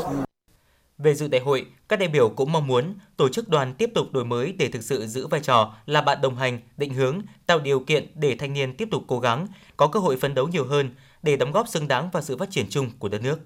[0.97, 4.11] Về dự đại hội, các đại biểu cũng mong muốn tổ chức đoàn tiếp tục
[4.11, 7.59] đổi mới để thực sự giữ vai trò là bạn đồng hành, định hướng, tạo
[7.59, 10.65] điều kiện để thanh niên tiếp tục cố gắng, có cơ hội phấn đấu nhiều
[10.65, 13.39] hơn để đóng góp xứng đáng vào sự phát triển chung của đất nước.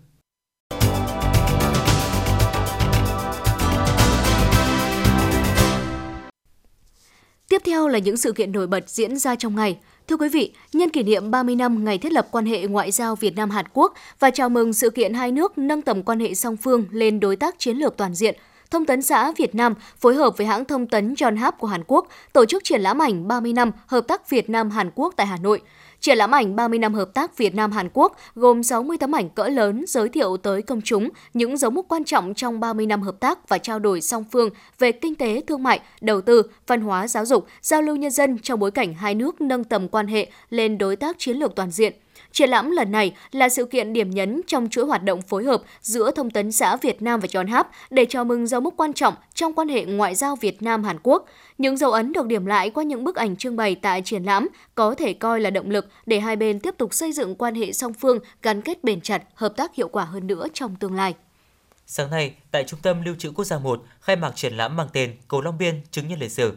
[7.50, 9.78] Tiếp theo là những sự kiện nổi bật diễn ra trong ngày.
[10.10, 13.15] Thưa quý vị, nhân kỷ niệm 30 năm ngày thiết lập quan hệ ngoại giao
[13.15, 16.34] Việt Nam Hàn Quốc và chào mừng sự kiện hai nước nâng tầm quan hệ
[16.34, 18.36] song phương lên đối tác chiến lược toàn diện,
[18.72, 21.84] Thông tấn xã Việt Nam phối hợp với hãng thông tấn John Hap của Hàn
[21.88, 25.28] Quốc tổ chức triển lãm ảnh 30 năm hợp tác Việt Nam Hàn Quốc tại
[25.28, 25.62] Hà Nội.
[26.02, 29.30] Triển lãm ảnh 30 năm hợp tác Việt Nam Hàn Quốc gồm 60 tấm ảnh
[29.30, 33.02] cỡ lớn giới thiệu tới công chúng những dấu mốc quan trọng trong 30 năm
[33.02, 36.82] hợp tác và trao đổi song phương về kinh tế, thương mại, đầu tư, văn
[36.82, 40.08] hóa, giáo dục, giao lưu nhân dân trong bối cảnh hai nước nâng tầm quan
[40.08, 41.94] hệ lên đối tác chiến lược toàn diện.
[42.32, 45.62] Triển lãm lần này là sự kiện điểm nhấn trong chuỗi hoạt động phối hợp
[45.82, 48.94] giữa Thông tấn xã Việt Nam và John Hap để chào mừng dấu mốc quan
[48.94, 51.26] trọng trong quan hệ ngoại giao Việt Nam-Hàn Quốc.
[51.58, 54.48] Những dấu ấn được điểm lại qua những bức ảnh trưng bày tại triển lãm
[54.76, 57.72] có thể coi là động lực để hai bên tiếp tục xây dựng quan hệ
[57.72, 61.13] song phương gắn kết bền chặt, hợp tác hiệu quả hơn nữa trong tương lai.
[61.86, 64.88] Sáng nay, tại Trung tâm Lưu trữ Quốc gia 1 khai mạc triển lãm mang
[64.94, 66.54] tên Cầu Long Biên chứng nhân lịch sử.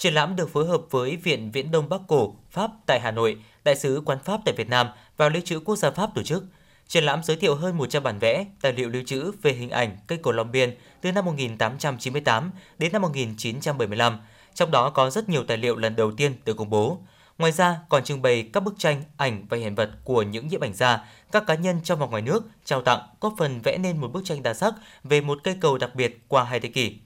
[0.00, 3.36] Triển lãm được phối hợp với Viện Viễn Đông Bắc Cổ, Pháp tại Hà Nội,
[3.64, 4.86] Đại sứ quán Pháp tại Việt Nam
[5.16, 6.44] và Lưu trữ Quốc gia Pháp tổ chức.
[6.88, 9.96] Triển lãm giới thiệu hơn 100 bản vẽ, tài liệu lưu trữ về hình ảnh
[10.06, 14.20] cây cổ Long Biên từ năm 1898 đến năm 1975,
[14.54, 16.98] trong đó có rất nhiều tài liệu lần đầu tiên được công bố.
[17.38, 20.60] Ngoài ra, còn trưng bày các bức tranh, ảnh và hiện vật của những nhiếp
[20.60, 24.00] ảnh gia, các cá nhân trong và ngoài nước trao tặng, góp phần vẽ nên
[24.00, 26.96] một bức tranh đa sắc về một cây cầu đặc biệt qua hai thế kỷ.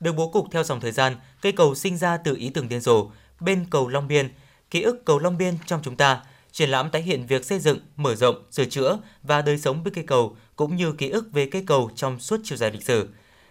[0.00, 2.80] Được bố cục theo dòng thời gian, cây cầu sinh ra từ ý tưởng điên
[2.80, 4.28] rồ, bên cầu Long Biên,
[4.70, 6.20] ký ức cầu Long Biên trong chúng ta,
[6.52, 9.94] triển lãm tái hiện việc xây dựng, mở rộng, sửa chữa và đời sống bên
[9.94, 13.08] cây cầu cũng như ký ức về cây cầu trong suốt chiều dài lịch sử.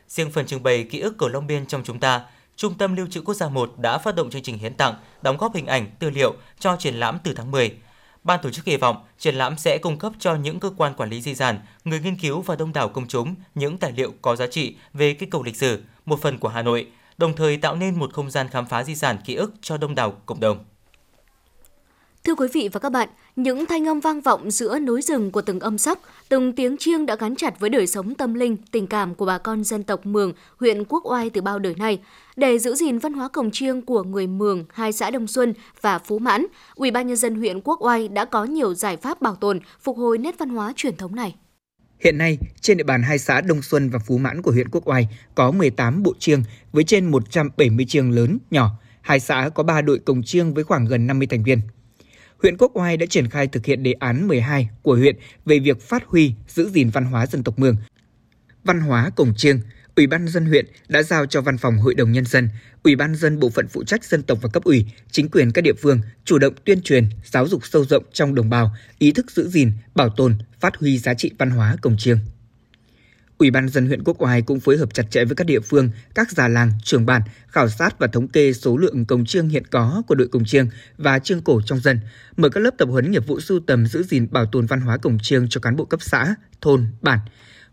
[0.08, 3.08] Riêng phần trưng bày ký ức cầu Long Biên trong chúng ta, Trung tâm Lưu
[3.10, 5.88] trữ Quốc gia 1 đã phát động chương trình hiến tặng, đóng góp hình ảnh,
[5.99, 7.77] tư liệu cho triển lãm từ tháng 10.
[8.23, 11.10] Ban tổ chức kỳ vọng triển lãm sẽ cung cấp cho những cơ quan quản
[11.10, 14.36] lý di sản, người nghiên cứu và đông đảo công chúng những tài liệu có
[14.36, 16.88] giá trị về cây cầu lịch sử, một phần của Hà Nội,
[17.18, 19.96] đồng thời tạo nên một không gian khám phá di sản ký ức cho đông
[19.96, 20.65] đảo cộng đồng.
[22.24, 25.41] Thưa quý vị và các bạn, những thanh âm vang vọng giữa núi rừng của
[25.41, 28.88] từng âm sắc, từng tiếng chiêng đã gắn chặt với đời sống tâm linh, tình
[28.88, 32.00] cảm của bà con dân tộc Mường, huyện Quốc Oai từ bao đời nay.
[32.36, 36.00] Để giữ gìn văn hóa cổng chiêng của người Mường, hai xã Đông Xuân và
[36.00, 39.36] Phú Mãn, Ủy ban nhân dân huyện Quốc Oai đã có nhiều giải pháp bảo
[39.36, 41.36] tồn, phục hồi nét văn hóa truyền thống này.
[42.06, 44.88] Hiện nay, trên địa bàn hai xã Đông Xuân và Phú Mãn của huyện Quốc
[44.88, 49.82] Oai có 18 bộ chiêng với trên 170 chiêng lớn, nhỏ, Hai xã có 3
[49.82, 51.62] đội cồng chiêng với khoảng gần 50 thành viên.
[52.41, 55.15] Huyện Quốc Oai đã triển khai thực hiện đề án 12 của huyện
[55.46, 57.76] về việc phát huy, giữ gìn văn hóa dân tộc Mường.
[58.63, 59.60] Văn hóa cồng chiêng,
[59.95, 62.49] Ủy ban dân huyện đã giao cho Văn phòng Hội đồng Nhân dân,
[62.84, 65.62] Ủy ban dân bộ phận phụ trách dân tộc và cấp ủy, chính quyền các
[65.62, 69.31] địa phương chủ động tuyên truyền, giáo dục sâu rộng trong đồng bào, ý thức
[69.31, 72.17] giữ gìn, bảo tồn, phát huy giá trị văn hóa cổng chiêng.
[73.38, 75.89] Ủy ban dân huyện Quốc Oai cũng phối hợp chặt chẽ với các địa phương,
[76.15, 79.67] các già làng, trưởng bản khảo sát và thống kê số lượng cồng chiêng hiện
[79.67, 81.99] có của đội cồng chiêng và chiêng cổ trong dân,
[82.38, 84.97] mở các lớp tập huấn nghiệp vụ sưu tầm giữ gìn bảo tồn văn hóa
[84.97, 87.19] cồng chiêng cho cán bộ cấp xã, thôn, bản.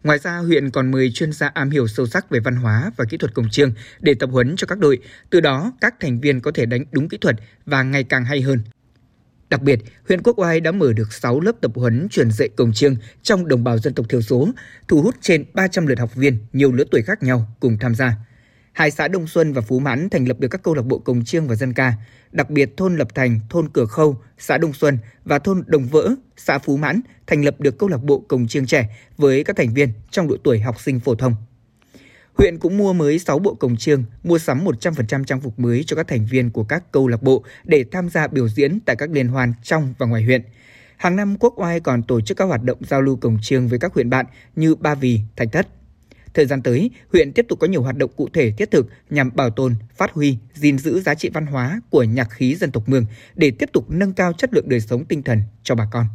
[0.05, 3.05] Ngoài ra, huyện còn mời chuyên gia am hiểu sâu sắc về văn hóa và
[3.05, 4.99] kỹ thuật cổng chiêng để tập huấn cho các đội,
[5.31, 7.37] từ đó các thành viên có thể đánh đúng kỹ thuật
[7.67, 8.59] và ngày càng hay hơn.
[9.51, 12.73] Đặc biệt, huyện Quốc Oai đã mở được 6 lớp tập huấn truyền dạy cổng
[12.73, 14.49] chiêng trong đồng bào dân tộc thiểu số,
[14.89, 18.15] thu hút trên 300 lượt học viên nhiều lứa tuổi khác nhau cùng tham gia.
[18.73, 21.25] Hai xã Đông Xuân và Phú Mãn thành lập được các câu lạc bộ cổng
[21.25, 21.95] chiêng và dân ca,
[22.33, 26.15] đặc biệt thôn Lập Thành, thôn Cửa Khâu, xã Đông Xuân và thôn Đồng Vỡ,
[26.37, 29.75] xã Phú Mãn thành lập được câu lạc bộ cồng chiêng trẻ với các thành
[29.75, 31.35] viên trong độ tuổi học sinh phổ thông.
[32.39, 35.97] Huyện cũng mua mới 6 bộ cồng chiêng, mua sắm 100% trang phục mới cho
[35.97, 39.11] các thành viên của các câu lạc bộ để tham gia biểu diễn tại các
[39.11, 40.43] liên hoan trong và ngoài huyện.
[40.97, 43.79] Hàng năm Quốc Oai còn tổ chức các hoạt động giao lưu cồng chiêng với
[43.79, 45.69] các huyện bạn như Ba Vì, Thạch Thất.
[46.35, 49.31] Thời gian tới, huyện tiếp tục có nhiều hoạt động cụ thể thiết thực nhằm
[49.35, 52.89] bảo tồn, phát huy, gìn giữ giá trị văn hóa của nhạc khí dân tộc
[52.89, 56.07] Mường để tiếp tục nâng cao chất lượng đời sống tinh thần cho bà con.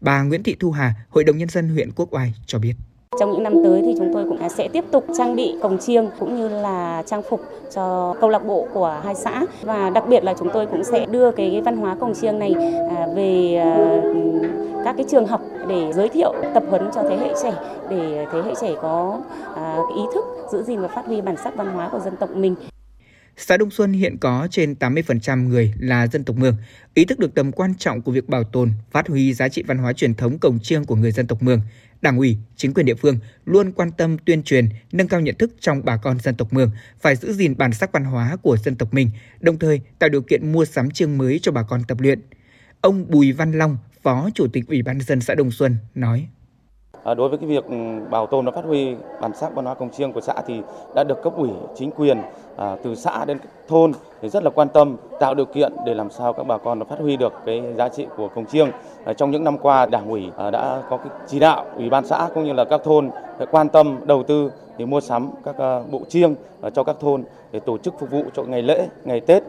[0.00, 2.74] Bà Nguyễn Thị Thu Hà, Hội đồng Nhân dân huyện Quốc Oai cho biết.
[3.18, 6.10] Trong những năm tới thì chúng tôi cũng sẽ tiếp tục trang bị cồng chiêng
[6.18, 7.40] cũng như là trang phục
[7.74, 11.06] cho câu lạc bộ của hai xã và đặc biệt là chúng tôi cũng sẽ
[11.06, 12.54] đưa cái văn hóa cồng chiêng này
[12.96, 14.02] à, về à,
[14.84, 17.52] các cái trường học để giới thiệu tập huấn cho thế hệ trẻ
[17.90, 19.20] để thế hệ trẻ có
[19.56, 22.30] à, ý thức giữ gìn và phát huy bản sắc văn hóa của dân tộc
[22.36, 22.54] mình.
[23.36, 26.56] Xã Đông Xuân hiện có trên 80% người là dân tộc Mường,
[26.94, 29.78] ý thức được tầm quan trọng của việc bảo tồn, phát huy giá trị văn
[29.78, 31.60] hóa truyền thống cồng chiêng của người dân tộc Mường.
[32.02, 35.50] Đảng ủy, chính quyền địa phương luôn quan tâm tuyên truyền, nâng cao nhận thức
[35.60, 38.76] trong bà con dân tộc Mường, phải giữ gìn bản sắc văn hóa của dân
[38.76, 39.10] tộc mình,
[39.40, 42.20] đồng thời tạo điều kiện mua sắm chương mới cho bà con tập luyện.
[42.80, 46.26] Ông Bùi Văn Long, Phó Chủ tịch Ủy ban dân xã Đồng Xuân nói:
[47.04, 47.76] à, đối với cái việc ừ,
[48.10, 50.54] bảo tồn và phát huy bản sắc văn hóa cồng chiêng của xã thì
[50.94, 52.18] đã được cấp ủy chính quyền
[52.56, 53.38] à, từ xã đến
[53.68, 56.78] thôn thì rất là quan tâm tạo điều kiện để làm sao các bà con
[56.78, 58.70] nó phát huy được cái giá trị của cồng chiêng.
[59.04, 62.06] Ờ, trong những năm qua đảng ủy ờ, đã có cái chỉ đạo ủy ban
[62.06, 63.10] xã cũng như là các thôn
[63.50, 66.34] quan tâm đầu tư để mua sắm các ờ, bộ chiêng
[66.74, 69.42] cho các thôn để tổ chức phục vụ cho ngày lễ, ngày Tết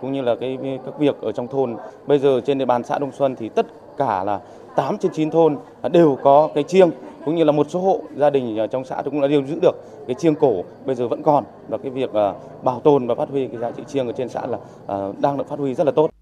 [0.00, 1.76] cũng như là cái các việc ở trong thôn.
[2.06, 4.40] Bây giờ trên địa bàn xã Đông Xuân thì tất cả là
[4.76, 5.56] 8 trên 9 thôn
[5.92, 6.90] đều có cái chiêng
[7.24, 9.76] cũng như là một số hộ gia đình trong xã cũng đã đều giữ được
[10.06, 12.10] cái chiêng cổ bây giờ vẫn còn và cái việc
[12.62, 14.58] bảo tồn và phát huy cái giá trị chiêng ở trên xã là
[15.20, 16.19] đang được phát huy rất là tốt.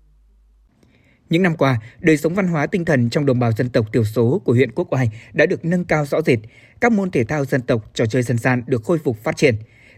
[1.31, 4.05] Những năm qua, đời sống văn hóa tinh thần trong đồng bào dân tộc thiểu
[4.05, 6.39] số của huyện Quốc Oai đã được nâng cao rõ rệt.
[6.81, 9.55] Các môn thể thao dân tộc, trò chơi dân gian được khôi phục phát triển.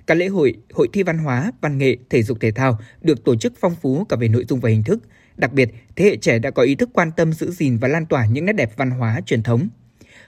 [0.06, 3.36] Các lễ hội, hội thi văn hóa, văn nghệ, thể dục thể thao được tổ
[3.36, 5.02] chức phong phú cả về nội dung và hình thức.
[5.36, 8.06] Đặc biệt, thế hệ trẻ đã có ý thức quan tâm giữ gìn và lan
[8.06, 9.68] tỏa những nét đẹp văn hóa truyền thống.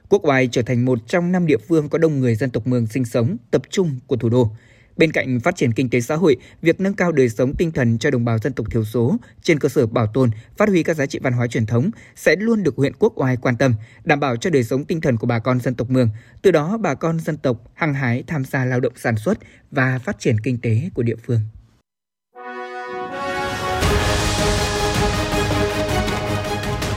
[0.08, 2.86] Quốc Oai trở thành một trong năm địa phương có đông người dân tộc Mường
[2.86, 4.50] sinh sống, tập trung của thủ đô.
[4.96, 7.98] Bên cạnh phát triển kinh tế xã hội, việc nâng cao đời sống tinh thần
[7.98, 10.96] cho đồng bào dân tộc thiểu số trên cơ sở bảo tồn, phát huy các
[10.96, 13.74] giá trị văn hóa truyền thống sẽ luôn được huyện Quốc Oai quan tâm,
[14.04, 16.10] đảm bảo cho đời sống tinh thần của bà con dân tộc Mường.
[16.42, 19.38] Từ đó, bà con dân tộc hăng hái tham gia lao động sản xuất
[19.70, 21.40] và phát triển kinh tế của địa phương.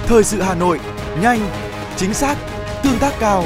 [0.08, 0.80] Thời sự Hà Nội,
[1.22, 1.40] nhanh,
[1.98, 2.38] chính xác,
[2.84, 3.46] tương tác cao.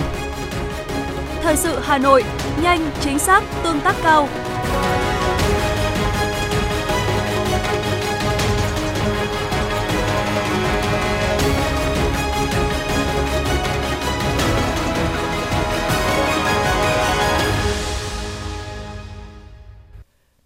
[1.41, 2.23] Thời sự Hà Nội,
[2.61, 4.27] nhanh, chính xác, tương tác cao.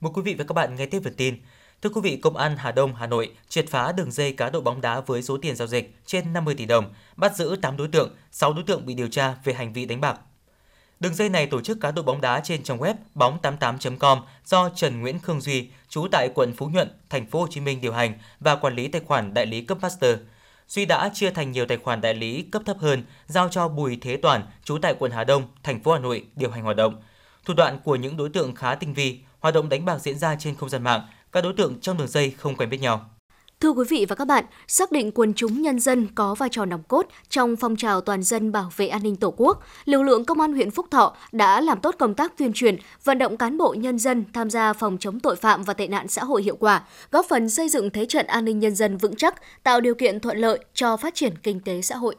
[0.02, 1.36] Mời quý vị và các bạn nghe tiếp phần tin.
[1.82, 4.62] Thưa quý vị, Công an Hà Đông, Hà Nội triệt phá đường dây cá độ
[4.62, 7.88] bóng đá với số tiền giao dịch trên 50 tỷ đồng, bắt giữ 8 đối
[7.88, 10.20] tượng, 6 đối tượng bị điều tra về hành vi đánh bạc.
[11.04, 15.02] Đường dây này tổ chức cá độ bóng đá trên trang web bóng88.com do Trần
[15.02, 18.14] Nguyễn Khương Duy, trú tại quận Phú Nhuận, thành phố Hồ Chí Minh điều hành
[18.40, 20.18] và quản lý tài khoản đại lý cấp master.
[20.68, 23.98] Duy đã chia thành nhiều tài khoản đại lý cấp thấp hơn, giao cho Bùi
[24.02, 27.02] Thế Toàn, trú tại quận Hà Đông, thành phố Hà Nội điều hành hoạt động.
[27.46, 30.36] Thủ đoạn của những đối tượng khá tinh vi, hoạt động đánh bạc diễn ra
[30.40, 33.10] trên không gian mạng, các đối tượng trong đường dây không quen biết nhau.
[33.64, 36.66] Thưa quý vị và các bạn, xác định quần chúng nhân dân có vai trò
[36.66, 40.26] nòng cốt trong phong trào toàn dân bảo vệ an ninh Tổ quốc, lực lượng
[40.26, 43.58] công an huyện Phúc Thọ đã làm tốt công tác tuyên truyền, vận động cán
[43.58, 46.56] bộ nhân dân tham gia phòng chống tội phạm và tệ nạn xã hội hiệu
[46.56, 49.96] quả, góp phần xây dựng thế trận an ninh nhân dân vững chắc, tạo điều
[49.96, 52.16] kiện thuận lợi cho phát triển kinh tế xã hội.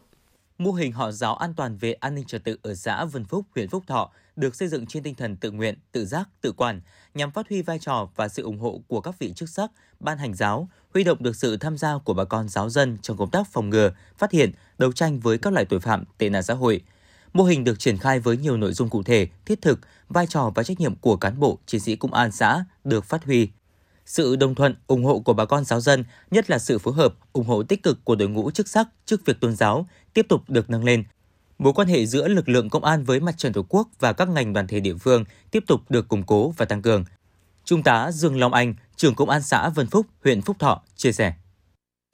[0.58, 3.44] Mô hình họ giáo an toàn về an ninh trật tự ở xã Vân Phúc,
[3.54, 6.80] huyện Phúc Thọ được xây dựng trên tinh thần tự nguyện, tự giác, tự quản,
[7.14, 9.70] nhằm phát huy vai trò và sự ủng hộ của các vị chức sắc,
[10.00, 13.16] ban hành giáo, huy động được sự tham gia của bà con giáo dân trong
[13.16, 16.42] công tác phòng ngừa, phát hiện, đấu tranh với các loại tội phạm, tệ nạn
[16.42, 16.80] xã hội.
[17.32, 20.52] Mô hình được triển khai với nhiều nội dung cụ thể, thiết thực, vai trò
[20.54, 23.48] và trách nhiệm của cán bộ, chiến sĩ công an xã được phát huy.
[24.06, 27.14] Sự đồng thuận, ủng hộ của bà con giáo dân, nhất là sự phối hợp,
[27.32, 30.42] ủng hộ tích cực của đội ngũ chức sắc trước việc tôn giáo tiếp tục
[30.48, 31.04] được nâng lên,
[31.58, 34.28] Mối quan hệ giữa lực lượng công an với mặt trận Tổ quốc và các
[34.28, 37.04] ngành đoàn thể địa phương tiếp tục được củng cố và tăng cường.
[37.64, 41.12] Trung tá Dương Long Anh, trưởng công an xã Vân Phúc, huyện Phúc Thọ chia
[41.12, 41.34] sẻ.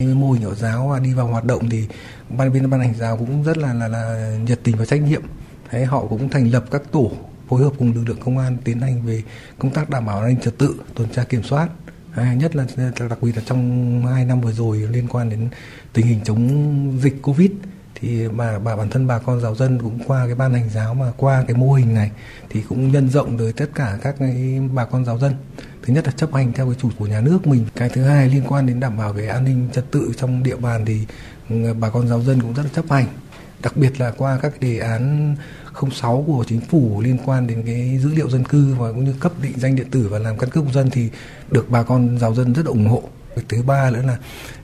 [0.04, 1.84] Mô hình ở giáo đi vào hoạt động thì
[2.28, 5.22] ban bên ban hành giáo cũng rất là là, là nhiệt tình và trách nhiệm.
[5.70, 7.12] Thế họ cũng thành lập các tổ
[7.48, 9.22] phối hợp cùng lực lượng công an tiến hành về
[9.58, 11.68] công tác đảm bảo an ninh trật tự, tuần tra kiểm soát.
[12.14, 12.66] À, nhất là
[13.10, 15.48] đặc biệt là trong hai năm vừa rồi liên quan đến
[15.92, 17.50] tình hình chống dịch Covid
[18.00, 20.94] thì mà bà bản thân bà con giáo dân cũng qua cái ban hành giáo
[20.94, 22.10] mà qua cái mô hình này
[22.50, 25.32] thì cũng nhân rộng tới tất cả các cái bà con giáo dân.
[25.82, 27.66] Thứ nhất là chấp hành theo cái chủ của nhà nước mình.
[27.76, 30.56] Cái thứ hai liên quan đến đảm bảo về an ninh trật tự trong địa
[30.56, 31.06] bàn thì
[31.50, 33.06] ừ, bà con giáo dân cũng rất là chấp hành.
[33.62, 35.36] Đặc biệt là qua các đề án
[35.92, 39.14] 06 của chính phủ liên quan đến cái dữ liệu dân cư và cũng như
[39.20, 41.10] cấp định danh điện tử và làm căn cước công dân thì
[41.50, 43.02] được bà con giáo dân rất ủng hộ
[43.48, 44.18] thứ ba nữa là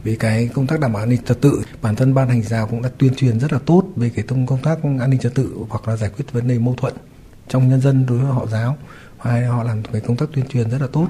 [0.05, 2.67] về cái công tác đảm bảo an ninh trật tự bản thân ban hành giáo
[2.67, 5.57] cũng đã tuyên truyền rất là tốt về cái công tác an ninh trật tự
[5.69, 6.95] hoặc là giải quyết vấn đề mâu thuẫn
[7.49, 8.77] trong nhân dân đối với họ giáo.
[9.19, 11.09] Hay họ làm cái công tác tuyên truyền rất là tốt.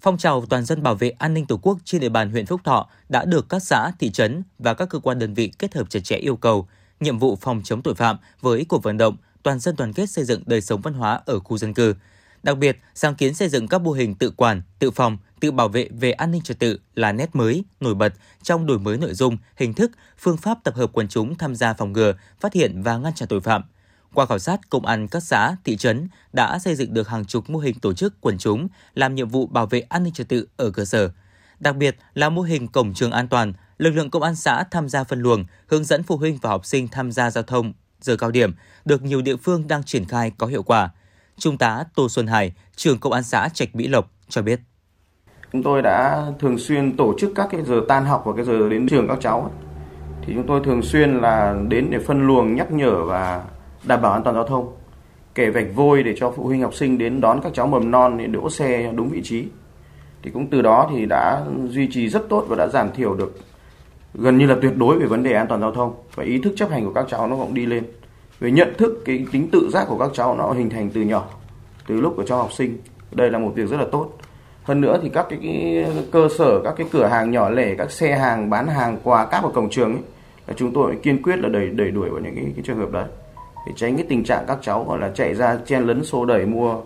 [0.00, 2.60] Phong trào toàn dân bảo vệ an ninh Tổ quốc trên địa bàn huyện Phúc
[2.64, 5.90] Thọ đã được các xã, thị trấn và các cơ quan đơn vị kết hợp
[5.90, 6.68] chặt chẽ yêu cầu,
[7.00, 10.24] nhiệm vụ phòng chống tội phạm với cuộc vận động toàn dân đoàn kết xây
[10.24, 11.94] dựng đời sống văn hóa ở khu dân cư.
[12.42, 15.68] Đặc biệt, sáng kiến xây dựng các mô hình tự quản, tự phòng, tự bảo
[15.68, 19.14] vệ về an ninh trật tự là nét mới, nổi bật trong đổi mới nội
[19.14, 22.82] dung, hình thức, phương pháp tập hợp quần chúng tham gia phòng ngừa, phát hiện
[22.82, 23.62] và ngăn chặn tội phạm.
[24.14, 27.50] Qua khảo sát, công an các xã, thị trấn đã xây dựng được hàng chục
[27.50, 30.46] mô hình tổ chức quần chúng làm nhiệm vụ bảo vệ an ninh trật tự
[30.56, 31.10] ở cơ sở.
[31.60, 34.88] Đặc biệt là mô hình cổng trường an toàn, lực lượng công an xã tham
[34.88, 38.16] gia phân luồng, hướng dẫn phụ huynh và học sinh tham gia giao thông giờ
[38.16, 40.90] cao điểm được nhiều địa phương đang triển khai có hiệu quả.
[41.38, 44.60] Trung tá Tô Xuân Hải, trưởng công an xã Trạch Mỹ Lộc cho biết.
[45.52, 48.68] Chúng tôi đã thường xuyên tổ chức các cái giờ tan học và cái giờ
[48.68, 49.50] đến trường các cháu.
[50.22, 53.44] Thì chúng tôi thường xuyên là đến để phân luồng, nhắc nhở và
[53.84, 54.76] đảm bảo an toàn giao thông.
[55.34, 58.18] Kể vạch vôi để cho phụ huynh học sinh đến đón các cháu mầm non
[58.18, 59.44] để đỗ xe đúng vị trí.
[60.22, 63.40] Thì cũng từ đó thì đã duy trì rất tốt và đã giảm thiểu được
[64.14, 66.52] gần như là tuyệt đối về vấn đề an toàn giao thông và ý thức
[66.56, 67.84] chấp hành của các cháu nó cũng đi lên
[68.40, 71.28] về nhận thức cái tính tự giác của các cháu nó hình thành từ nhỏ
[71.86, 72.78] từ lúc của cho học sinh.
[73.12, 74.10] Đây là một việc rất là tốt.
[74.62, 77.90] Hơn nữa thì các cái, cái cơ sở các cái cửa hàng nhỏ lẻ các
[77.90, 80.02] xe hàng bán hàng quà cáp ở cổng trường ấy,
[80.46, 82.92] là chúng tôi kiên quyết là đẩy đẩy đuổi vào những cái, cái trường hợp
[82.92, 83.04] đấy.
[83.66, 86.46] Để tránh cái tình trạng các cháu gọi là chạy ra chen lấn xô đẩy
[86.46, 86.76] mua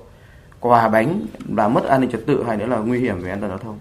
[0.60, 3.40] quà bánh và mất an ninh trật tự hay nữa là nguy hiểm về an
[3.40, 3.78] toàn giao thông.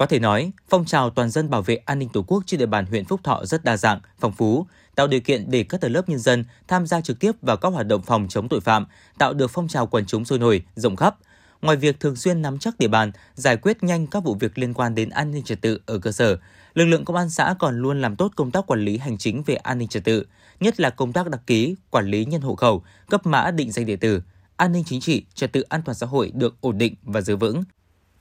[0.00, 2.66] Có thể nói, phong trào toàn dân bảo vệ an ninh Tổ quốc trên địa
[2.66, 5.92] bàn huyện Phúc Thọ rất đa dạng, phong phú, tạo điều kiện để các tầng
[5.92, 8.86] lớp nhân dân tham gia trực tiếp vào các hoạt động phòng chống tội phạm,
[9.18, 11.16] tạo được phong trào quần chúng sôi nổi, rộng khắp.
[11.62, 14.74] Ngoài việc thường xuyên nắm chắc địa bàn, giải quyết nhanh các vụ việc liên
[14.74, 16.36] quan đến an ninh trật tự ở cơ sở,
[16.74, 19.42] lực lượng công an xã còn luôn làm tốt công tác quản lý hành chính
[19.42, 20.26] về an ninh trật tự,
[20.60, 23.86] nhất là công tác đăng ký, quản lý nhân hộ khẩu, cấp mã định danh
[23.86, 24.22] điện tử,
[24.56, 27.36] an ninh chính trị, trật tự an toàn xã hội được ổn định và giữ
[27.36, 27.62] vững.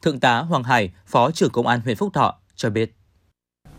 [0.01, 2.95] Thượng tá Hoàng Hải, Phó trưởng Công an huyện Phúc Thọ cho biết.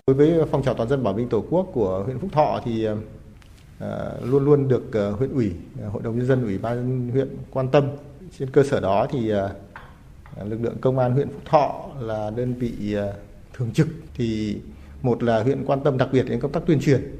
[0.07, 2.85] Đối với phong trào toàn dân bảo vệ Tổ quốc của huyện Phúc Thọ thì
[2.85, 2.97] ờ,
[3.79, 5.53] ờ, luôn luôn được ờ, huyện ủy,
[5.93, 7.89] hội đồng nhân dân, ủy ban huyện quan tâm.
[8.39, 9.33] Trên cơ sở đó thì
[10.45, 12.97] lực lượng công an huyện Phúc Thọ là đơn vị
[13.55, 14.59] thường trực thì
[15.03, 17.17] một là huyện quan tâm đặc biệt đến công tác tuyên truyền,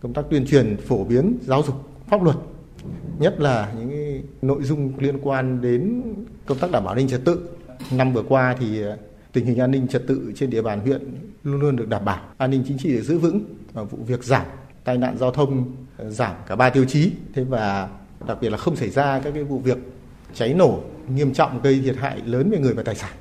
[0.00, 1.76] công tác tuyên truyền phổ biến giáo dục
[2.06, 2.36] pháp luật
[3.18, 6.02] nhất là những nội dung liên quan đến
[6.46, 7.48] công tác đảm bảo an ninh trật tự.
[7.90, 8.96] Năm vừa qua thì ờ,
[9.32, 11.02] tình hình an ninh trật tự trên địa bàn huyện
[11.44, 14.24] luôn luôn được đảm bảo, an ninh chính trị được giữ vững và vụ việc
[14.24, 14.46] giảm,
[14.84, 17.10] tai nạn giao thông ờ, giảm cả ba tiêu chí.
[17.34, 17.88] Thế và
[18.26, 19.78] đặc biệt là không xảy ra các cái vụ việc
[20.34, 20.80] cháy nổ
[21.14, 23.12] nghiêm trọng gây thiệt hại lớn về người và tài sản.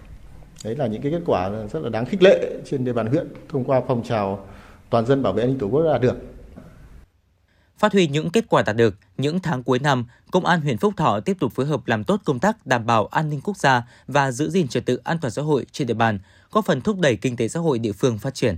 [0.63, 3.27] Đấy là những cái kết quả rất là đáng khích lệ trên địa bàn huyện
[3.49, 4.45] thông qua phong trào
[4.89, 6.15] toàn dân bảo vệ an ninh tổ quốc đã được.
[7.77, 10.93] Phát huy những kết quả đạt được, những tháng cuối năm, Công an huyện Phúc
[10.97, 13.83] Thọ tiếp tục phối hợp làm tốt công tác đảm bảo an ninh quốc gia
[14.07, 16.19] và giữ gìn trật tự an toàn xã hội trên địa bàn,
[16.51, 18.57] góp phần thúc đẩy kinh tế xã hội địa phương phát triển.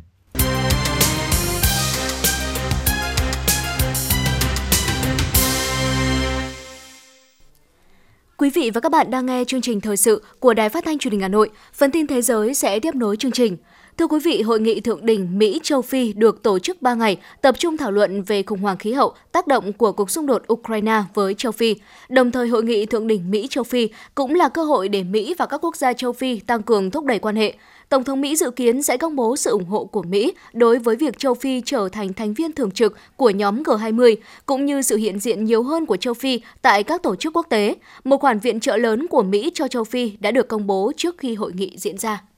[8.38, 10.98] Quý vị và các bạn đang nghe chương trình thời sự của Đài Phát thanh
[10.98, 11.50] Truyền hình Hà Nội.
[11.74, 13.58] Phần tin thế giới sẽ tiếp nối chương trình.
[14.00, 17.18] Thưa quý vị, hội nghị thượng đỉnh Mỹ châu Phi được tổ chức 3 ngày,
[17.42, 20.44] tập trung thảo luận về khủng hoảng khí hậu, tác động của cuộc xung đột
[20.54, 21.76] Ukraine với châu Phi.
[22.10, 25.36] Đồng thời, hội nghị thượng đỉnh Mỹ châu Phi cũng là cơ hội để Mỹ
[25.38, 27.54] và các quốc gia châu Phi tăng cường thúc đẩy quan hệ.
[27.90, 30.96] Tổng thống Mỹ dự kiến sẽ công bố sự ủng hộ của Mỹ đối với
[30.96, 34.96] việc châu Phi trở thành thành viên thường trực của nhóm G20, cũng như sự
[34.96, 37.76] hiện diện nhiều hơn của châu Phi tại các tổ chức quốc tế.
[38.04, 41.18] Một khoản viện trợ lớn của Mỹ cho châu Phi đã được công bố trước
[41.18, 42.29] khi hội nghị diễn ra.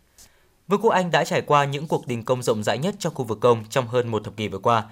[0.71, 3.25] Vương quốc Anh đã trải qua những cuộc đình công rộng rãi nhất trong khu
[3.25, 4.83] vực công trong hơn một thập kỷ vừa qua.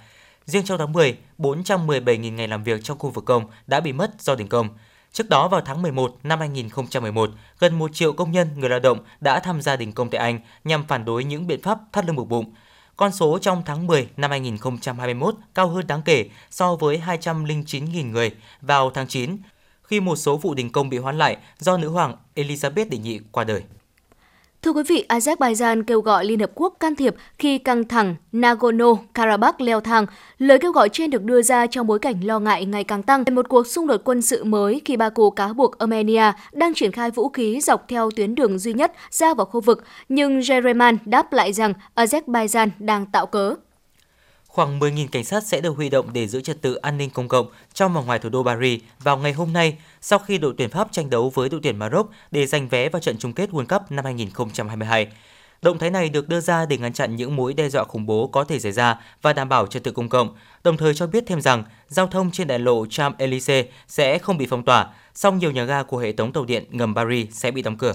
[0.46, 4.22] Riêng trong tháng 10, 417.000 ngày làm việc trong khu vực công đã bị mất
[4.22, 4.70] do đình công.
[5.12, 9.00] Trước đó vào tháng 11 năm 2011, gần 1 triệu công nhân người lao động
[9.20, 12.16] đã tham gia đình công tại Anh nhằm phản đối những biện pháp thắt lưng
[12.16, 12.54] buộc bụng.
[12.98, 18.32] Con số trong tháng 10 năm 2021 cao hơn đáng kể so với 209.000 người
[18.62, 19.38] vào tháng 9,
[19.84, 23.20] khi một số vụ đình công bị hoãn lại do nữ hoàng Elizabeth đệ nhị
[23.32, 23.64] qua đời.
[24.62, 29.54] Thưa quý vị, Azerbaijan kêu gọi Liên Hợp Quốc can thiệp khi căng thẳng Nagorno-Karabakh
[29.58, 30.06] leo thang.
[30.38, 33.24] Lời kêu gọi trên được đưa ra trong bối cảnh lo ngại ngày càng tăng
[33.24, 36.92] về một cuộc xung đột quân sự mới khi Baku cáo buộc Armenia đang triển
[36.92, 40.98] khai vũ khí dọc theo tuyến đường duy nhất ra vào khu vực, nhưng Jereman
[41.06, 43.56] đáp lại rằng Azerbaijan đang tạo cớ.
[44.60, 47.28] Khoảng 10.000 cảnh sát sẽ được huy động để giữ trật tự an ninh công
[47.28, 50.70] cộng trong và ngoài thủ đô Paris vào ngày hôm nay sau khi đội tuyển
[50.70, 53.66] Pháp tranh đấu với đội tuyển Maroc để giành vé vào trận chung kết World
[53.66, 55.08] Cup năm 2022.
[55.62, 58.28] Động thái này được đưa ra để ngăn chặn những mối đe dọa khủng bố
[58.28, 61.24] có thể xảy ra và đảm bảo trật tự công cộng, đồng thời cho biết
[61.28, 65.52] thêm rằng giao thông trên đại lộ Champs-Élysées sẽ không bị phong tỏa, song nhiều
[65.52, 67.94] nhà ga của hệ thống tàu điện ngầm Paris sẽ bị đóng cửa.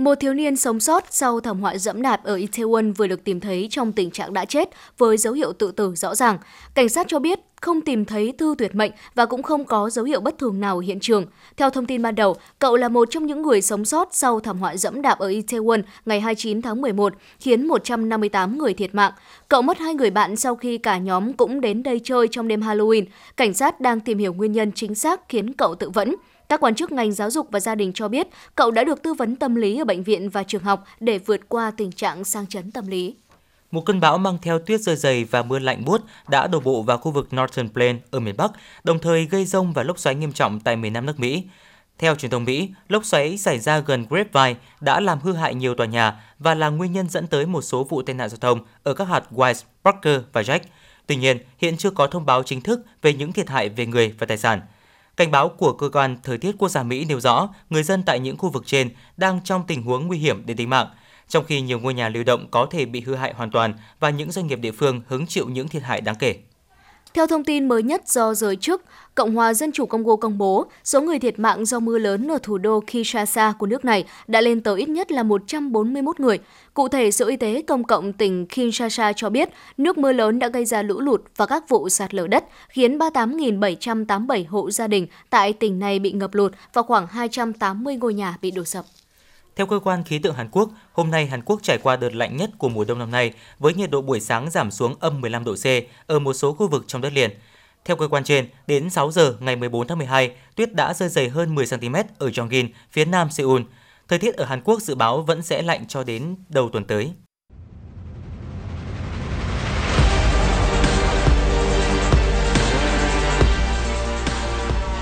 [0.00, 3.40] Một thiếu niên sống sót sau thảm họa dẫm đạp ở Itaewon vừa được tìm
[3.40, 6.38] thấy trong tình trạng đã chết với dấu hiệu tự tử rõ ràng.
[6.74, 10.04] Cảnh sát cho biết không tìm thấy thư tuyệt mệnh và cũng không có dấu
[10.04, 11.26] hiệu bất thường nào ở hiện trường.
[11.56, 14.58] Theo thông tin ban đầu, cậu là một trong những người sống sót sau thảm
[14.58, 19.12] họa dẫm đạp ở Itaewon ngày 29 tháng 11, khiến 158 người thiệt mạng.
[19.48, 22.60] Cậu mất hai người bạn sau khi cả nhóm cũng đến đây chơi trong đêm
[22.60, 23.04] Halloween.
[23.36, 26.14] Cảnh sát đang tìm hiểu nguyên nhân chính xác khiến cậu tự vẫn.
[26.50, 29.14] Các quan chức ngành giáo dục và gia đình cho biết cậu đã được tư
[29.14, 32.46] vấn tâm lý ở bệnh viện và trường học để vượt qua tình trạng sang
[32.46, 33.14] chấn tâm lý.
[33.70, 36.82] Một cơn bão mang theo tuyết rơi dày và mưa lạnh buốt đã đổ bộ
[36.82, 38.50] vào khu vực Northern Plain ở miền Bắc,
[38.84, 41.44] đồng thời gây rông và lốc xoáy nghiêm trọng tại miền Nam nước Mỹ.
[41.98, 45.74] Theo truyền thông Mỹ, lốc xoáy xảy ra gần Grapevine đã làm hư hại nhiều
[45.74, 48.60] tòa nhà và là nguyên nhân dẫn tới một số vụ tai nạn giao thông
[48.82, 50.60] ở các hạt Wise, Parker và Jack.
[51.06, 54.14] Tuy nhiên, hiện chưa có thông báo chính thức về những thiệt hại về người
[54.18, 54.60] và tài sản.
[55.16, 58.20] Cảnh báo của cơ quan thời tiết quốc gia Mỹ nêu rõ người dân tại
[58.20, 60.86] những khu vực trên đang trong tình huống nguy hiểm đến tính mạng,
[61.28, 64.10] trong khi nhiều ngôi nhà lưu động có thể bị hư hại hoàn toàn và
[64.10, 66.36] những doanh nghiệp địa phương hứng chịu những thiệt hại đáng kể.
[67.14, 68.82] Theo thông tin mới nhất do giới chức,
[69.14, 72.38] Cộng hòa Dân chủ Congo công bố, số người thiệt mạng do mưa lớn ở
[72.42, 76.38] thủ đô Kinshasa của nước này đã lên tới ít nhất là 141 người.
[76.74, 79.48] Cụ thể, Sở Y tế Công cộng tỉnh Kinshasa cho biết
[79.78, 82.98] nước mưa lớn đã gây ra lũ lụt và các vụ sạt lở đất, khiến
[82.98, 88.36] 38.787 hộ gia đình tại tỉnh này bị ngập lụt và khoảng 280 ngôi nhà
[88.42, 88.84] bị đổ sập.
[89.60, 92.36] Theo cơ quan khí tượng Hàn Quốc, hôm nay Hàn Quốc trải qua đợt lạnh
[92.36, 95.44] nhất của mùa đông năm nay với nhiệt độ buổi sáng giảm xuống âm 15
[95.44, 95.66] độ C
[96.06, 97.30] ở một số khu vực trong đất liền.
[97.84, 101.28] Theo cơ quan trên, đến 6 giờ ngày 14 tháng 12, tuyết đã rơi dày
[101.28, 103.62] hơn 10 cm ở Jongin, phía nam Seoul.
[104.08, 107.12] Thời tiết ở Hàn Quốc dự báo vẫn sẽ lạnh cho đến đầu tuần tới.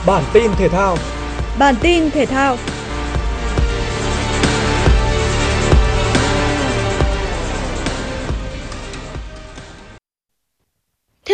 [0.07, 0.97] Bản tin thể thao
[1.59, 2.57] Bản tin thể thao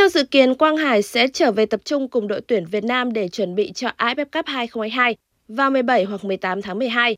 [0.04, 3.12] Theo dự kiến, Quang Hải sẽ trở về tập trung cùng đội tuyển Việt Nam
[3.12, 5.16] để chuẩn bị cho AFF Cup 2022
[5.48, 7.16] vào 17 hoặc 18 tháng 12.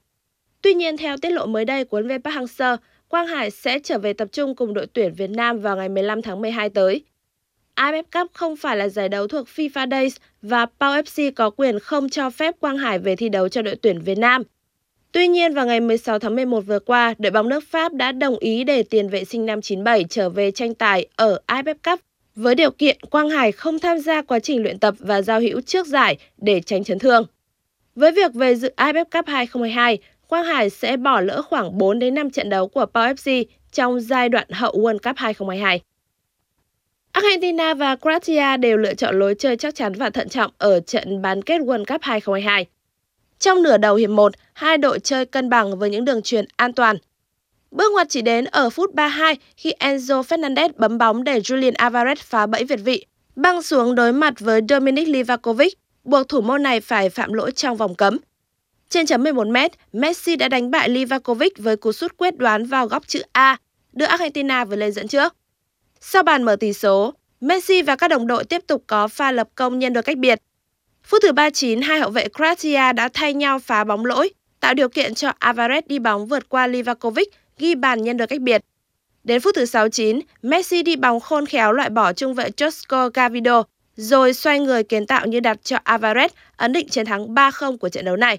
[0.62, 2.76] Tuy nhiên, theo tiết lộ mới đây của huấn luyện Park Hang-seo,
[3.08, 6.22] Quang Hải sẽ trở về tập trung cùng đội tuyển Việt Nam vào ngày 15
[6.22, 7.04] tháng 12 tới.
[7.76, 11.78] AFF Cup không phải là giải đấu thuộc FIFA Days và Pau FC có quyền
[11.78, 14.42] không cho phép Quang Hải về thi đấu cho đội tuyển Việt Nam.
[15.12, 18.38] Tuy nhiên, vào ngày 16 tháng 11 vừa qua, đội bóng nước Pháp đã đồng
[18.38, 22.00] ý để tiền vệ sinh năm 97 trở về tranh tài ở AFF Cup
[22.36, 25.60] với điều kiện Quang Hải không tham gia quá trình luyện tập và giao hữu
[25.60, 27.26] trước giải để tránh chấn thương.
[27.94, 32.14] Với việc về dự AFF Cup 2022, Quang Hải sẽ bỏ lỡ khoảng 4 đến
[32.14, 35.80] 5 trận đấu của Pau FC trong giai đoạn hậu World Cup 2022.
[37.12, 41.22] Argentina và Croatia đều lựa chọn lối chơi chắc chắn và thận trọng ở trận
[41.22, 42.66] bán kết World Cup 2022.
[43.38, 46.72] Trong nửa đầu hiệp 1, hai đội chơi cân bằng với những đường truyền an
[46.72, 46.96] toàn.
[47.76, 52.16] Bước ngoặt chỉ đến ở phút 32 khi Enzo Fernandez bấm bóng để Julian Alvarez
[52.18, 53.06] phá bẫy việt vị,
[53.36, 55.74] băng xuống đối mặt với Dominic Livakovic,
[56.04, 58.18] buộc thủ môn này phải phạm lỗi trong vòng cấm.
[58.88, 63.08] Trên chấm 11m, Messi đã đánh bại Livakovic với cú sút quyết đoán vào góc
[63.08, 63.56] chữ A,
[63.92, 65.36] đưa Argentina vượt lên dẫn trước.
[66.00, 69.48] Sau bàn mở tỷ số, Messi và các đồng đội tiếp tục có pha lập
[69.54, 70.42] công nhân đôi cách biệt.
[71.02, 74.88] Phút thứ 39, hai hậu vệ Croatia đã thay nhau phá bóng lỗi, tạo điều
[74.88, 78.62] kiện cho Alvarez đi bóng vượt qua Livakovic, ghi bàn nhân đôi cách biệt.
[79.24, 83.62] Đến phút thứ 69, Messi đi bóng khôn khéo loại bỏ trung vệ Josko Gavido,
[83.96, 87.88] rồi xoay người kiến tạo như đặt cho Alvarez ấn định chiến thắng 3-0 của
[87.88, 88.38] trận đấu này.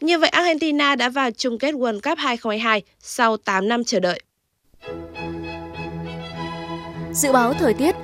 [0.00, 4.20] Như vậy Argentina đã vào chung kết World Cup 2022 sau 8 năm chờ đợi.
[7.12, 7.94] Dự báo thời tiết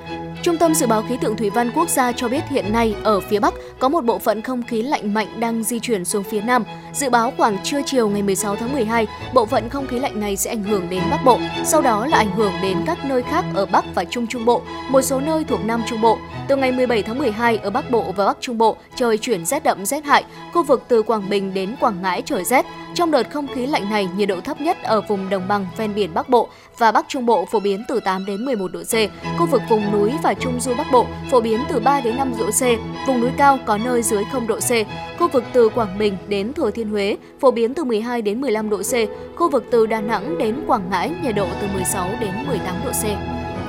[0.47, 3.19] Trung tâm Dự báo Khí tượng Thủy văn Quốc gia cho biết hiện nay ở
[3.19, 6.41] phía Bắc có một bộ phận không khí lạnh mạnh đang di chuyển xuống phía
[6.41, 6.63] Nam.
[6.93, 10.35] Dự báo khoảng trưa chiều ngày 16 tháng 12, bộ phận không khí lạnh này
[10.35, 13.45] sẽ ảnh hưởng đến Bắc Bộ, sau đó là ảnh hưởng đến các nơi khác
[13.53, 16.17] ở Bắc và Trung Trung Bộ, một số nơi thuộc Nam Trung Bộ.
[16.47, 19.63] Từ ngày 17 tháng 12 ở Bắc Bộ và Bắc Trung Bộ trời chuyển rét
[19.63, 20.23] đậm rét hại,
[20.53, 22.65] khu vực từ Quảng Bình đến Quảng Ngãi trời rét.
[22.93, 25.95] Trong đợt không khí lạnh này, nhiệt độ thấp nhất ở vùng đồng bằng ven
[25.95, 28.93] biển Bắc Bộ và Bắc Trung Bộ phổ biến từ 8 đến 11 độ C.
[29.39, 32.33] Khu vực vùng núi và Trung du Bắc Bộ phổ biến từ 3 đến 5
[32.39, 32.61] độ C,
[33.07, 34.71] vùng núi cao có nơi dưới 0 độ C.
[35.19, 38.69] Khu vực từ Quảng Bình đến Thừa Thiên Huế phổ biến từ 12 đến 15
[38.69, 38.93] độ C.
[39.35, 42.91] Khu vực từ Đà Nẵng đến Quảng Ngãi nhiệt độ từ 16 đến 18 độ
[42.91, 43.03] C.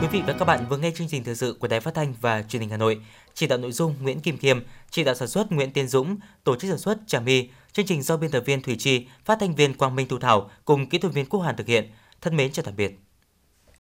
[0.01, 2.15] Quý vị và các bạn vừa nghe chương trình thời sự của Đài Phát thanh
[2.21, 3.01] và Truyền hình Hà Nội.
[3.35, 6.57] Chỉ đạo nội dung Nguyễn Kim Kiêm, chỉ đạo sản xuất Nguyễn Tiến Dũng, tổ
[6.57, 7.49] chức sản xuất Trà My.
[7.73, 10.51] Chương trình do biên tập viên Thủy Chi, phát thanh viên Quang Minh Thu Thảo
[10.65, 11.91] cùng kỹ thuật viên Quốc Hàn thực hiện.
[12.21, 13.08] Thân mến chào tạm biệt.